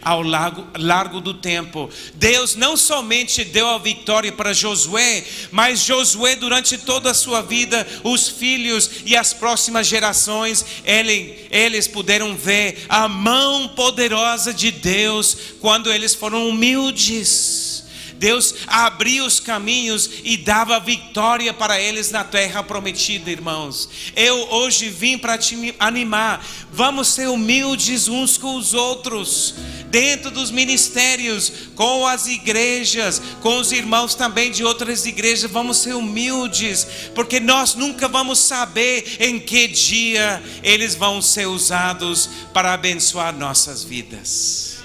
ao 0.02 0.22
largo, 0.22 0.66
largo 0.76 1.20
do 1.20 1.34
tempo. 1.34 1.90
Deus 2.14 2.54
não 2.54 2.76
somente 2.76 3.44
deu 3.44 3.68
a 3.68 3.78
vitória 3.78 4.32
para 4.32 4.52
Josué, 4.52 5.24
mas 5.50 5.80
Josué, 5.80 6.36
durante 6.36 6.78
toda 6.78 7.10
a 7.10 7.14
sua 7.14 7.42
vida, 7.42 7.86
os 8.04 8.28
filhos 8.28 8.90
e 9.04 9.16
as 9.16 9.32
próximas 9.32 9.86
gerações, 9.86 10.64
ele, 10.84 11.46
eles 11.50 11.86
puderam 11.86 12.36
ver 12.36 12.84
a 12.88 13.08
mão 13.08 13.68
poderosa 13.68 14.52
de 14.52 14.70
Deus 14.70 15.36
quando 15.60 15.92
eles 15.92 16.14
foram 16.14 16.48
humildes. 16.48 17.87
Deus 18.18 18.54
abria 18.66 19.24
os 19.24 19.38
caminhos 19.38 20.10
e 20.24 20.36
dava 20.36 20.80
vitória 20.80 21.54
para 21.54 21.80
eles 21.80 22.10
na 22.10 22.24
terra 22.24 22.62
prometida, 22.62 23.30
irmãos. 23.30 23.88
Eu 24.16 24.36
hoje 24.50 24.88
vim 24.88 25.16
para 25.16 25.38
te 25.38 25.74
animar. 25.78 26.44
Vamos 26.72 27.08
ser 27.08 27.28
humildes 27.28 28.08
uns 28.08 28.36
com 28.36 28.56
os 28.56 28.74
outros, 28.74 29.54
dentro 29.86 30.30
dos 30.30 30.50
ministérios, 30.50 31.52
com 31.74 32.06
as 32.06 32.26
igrejas, 32.26 33.22
com 33.40 33.58
os 33.58 33.72
irmãos 33.72 34.14
também 34.14 34.50
de 34.50 34.64
outras 34.64 35.06
igrejas. 35.06 35.50
Vamos 35.50 35.78
ser 35.78 35.94
humildes, 35.94 36.86
porque 37.14 37.38
nós 37.38 37.74
nunca 37.74 38.08
vamos 38.08 38.40
saber 38.40 39.16
em 39.20 39.38
que 39.38 39.68
dia 39.68 40.42
eles 40.62 40.94
vão 40.94 41.22
ser 41.22 41.46
usados 41.46 42.28
para 42.52 42.74
abençoar 42.74 43.32
nossas 43.32 43.84
vidas. 43.84 44.77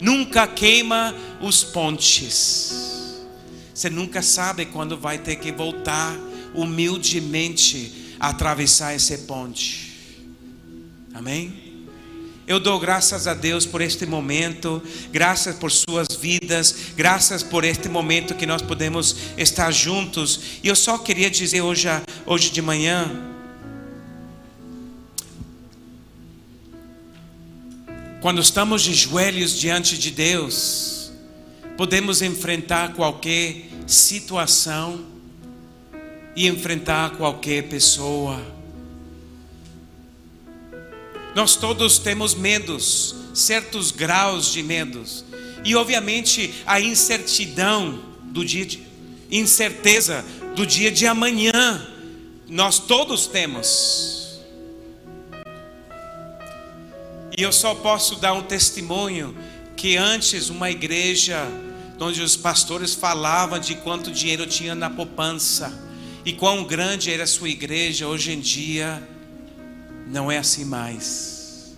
Nunca 0.00 0.46
queima 0.46 1.14
os 1.40 1.64
pontes. 1.64 2.72
Você 3.74 3.90
nunca 3.90 4.22
sabe 4.22 4.66
quando 4.66 4.96
vai 4.96 5.18
ter 5.18 5.36
que 5.36 5.52
voltar 5.52 6.16
humildemente 6.54 8.14
a 8.18 8.28
atravessar 8.28 8.94
esse 8.94 9.18
ponte. 9.18 9.94
Amém? 11.12 11.66
Eu 12.46 12.60
dou 12.60 12.78
graças 12.78 13.26
a 13.26 13.34
Deus 13.34 13.66
por 13.66 13.80
este 13.80 14.06
momento, 14.06 14.80
graças 15.10 15.56
por 15.56 15.72
suas 15.72 16.06
vidas, 16.20 16.74
graças 16.96 17.42
por 17.42 17.64
este 17.64 17.88
momento 17.88 18.36
que 18.36 18.46
nós 18.46 18.62
podemos 18.62 19.16
estar 19.36 19.72
juntos. 19.72 20.40
E 20.62 20.68
eu 20.68 20.76
só 20.76 20.96
queria 20.96 21.28
dizer 21.28 21.60
hoje, 21.62 21.88
hoje 22.24 22.50
de 22.50 22.62
manhã, 22.62 23.35
Quando 28.26 28.40
estamos 28.40 28.82
de 28.82 28.92
joelhos 28.92 29.56
diante 29.56 29.96
de 29.96 30.10
Deus, 30.10 31.12
podemos 31.76 32.22
enfrentar 32.22 32.92
qualquer 32.92 33.66
situação 33.86 35.06
e 36.34 36.48
enfrentar 36.48 37.10
qualquer 37.10 37.68
pessoa. 37.68 38.44
Nós 41.36 41.54
todos 41.54 42.00
temos 42.00 42.34
medos, 42.34 43.14
certos 43.32 43.92
graus 43.92 44.52
de 44.52 44.60
medos. 44.60 45.24
E 45.64 45.76
obviamente 45.76 46.52
a 46.66 46.80
incertidão 46.80 48.02
do 48.24 48.44
dia 48.44 48.66
de, 48.66 48.82
incerteza 49.30 50.24
do 50.56 50.66
dia 50.66 50.90
de 50.90 51.06
amanhã, 51.06 51.86
nós 52.48 52.80
todos 52.80 53.28
temos. 53.28 54.25
E 57.36 57.42
eu 57.42 57.52
só 57.52 57.74
posso 57.74 58.16
dar 58.16 58.32
um 58.32 58.42
testemunho 58.42 59.36
que 59.76 59.96
antes 59.96 60.48
uma 60.48 60.70
igreja 60.70 61.46
onde 62.00 62.22
os 62.22 62.34
pastores 62.34 62.94
falavam 62.94 63.58
de 63.58 63.74
quanto 63.74 64.10
dinheiro 64.10 64.46
tinha 64.46 64.74
na 64.74 64.88
poupança 64.88 65.72
e 66.24 66.32
quão 66.32 66.64
grande 66.64 67.12
era 67.12 67.24
a 67.24 67.26
sua 67.26 67.50
igreja, 67.50 68.08
hoje 68.08 68.32
em 68.32 68.40
dia 68.40 69.06
não 70.06 70.32
é 70.32 70.38
assim 70.38 70.64
mais. 70.64 71.76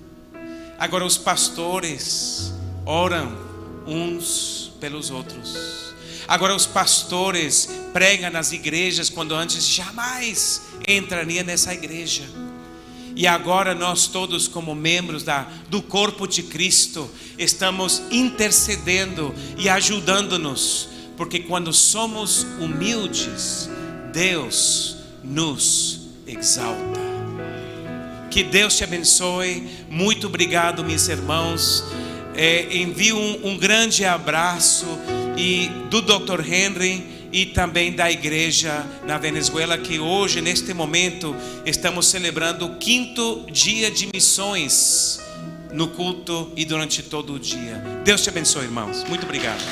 Agora 0.78 1.04
os 1.04 1.18
pastores 1.18 2.52
oram 2.86 3.36
uns 3.84 4.72
pelos 4.80 5.10
outros. 5.10 5.94
Agora 6.28 6.54
os 6.54 6.66
pastores 6.66 7.68
pregam 7.92 8.30
nas 8.30 8.52
igrejas 8.52 9.10
quando 9.10 9.34
antes 9.34 9.66
jamais 9.66 10.62
entraria 10.86 11.42
nessa 11.42 11.74
igreja. 11.74 12.22
E 13.18 13.26
agora 13.26 13.74
nós 13.74 14.06
todos, 14.06 14.46
como 14.46 14.76
membros 14.76 15.24
da, 15.24 15.48
do 15.68 15.82
corpo 15.82 16.24
de 16.24 16.40
Cristo, 16.44 17.10
estamos 17.36 18.00
intercedendo 18.12 19.34
e 19.58 19.68
ajudando-nos, 19.68 20.88
porque 21.16 21.40
quando 21.40 21.72
somos 21.72 22.46
humildes, 22.60 23.68
Deus 24.12 24.98
nos 25.24 26.02
exalta. 26.28 27.00
Que 28.30 28.44
Deus 28.44 28.76
te 28.76 28.84
abençoe. 28.84 29.68
Muito 29.90 30.28
obrigado, 30.28 30.84
meus 30.84 31.08
irmãos. 31.08 31.82
É, 32.36 32.72
envio 32.76 33.16
um, 33.16 33.48
um 33.48 33.58
grande 33.58 34.04
abraço 34.04 34.86
e 35.36 35.68
do 35.90 36.00
Dr. 36.00 36.40
Henry 36.48 37.17
e 37.32 37.46
também 37.46 37.92
da 37.92 38.10
igreja 38.10 38.84
na 39.06 39.18
Venezuela, 39.18 39.76
que 39.76 39.98
hoje, 39.98 40.40
neste 40.40 40.72
momento, 40.72 41.34
estamos 41.64 42.06
celebrando 42.06 42.66
o 42.66 42.76
quinto 42.76 43.46
dia 43.50 43.90
de 43.90 44.08
missões 44.12 45.20
no 45.72 45.88
culto 45.88 46.50
e 46.56 46.64
durante 46.64 47.02
todo 47.02 47.34
o 47.34 47.38
dia. 47.38 47.82
Deus 48.04 48.22
te 48.22 48.30
abençoe, 48.30 48.64
irmãos. 48.64 49.04
Muito 49.04 49.24
obrigado. 49.24 49.62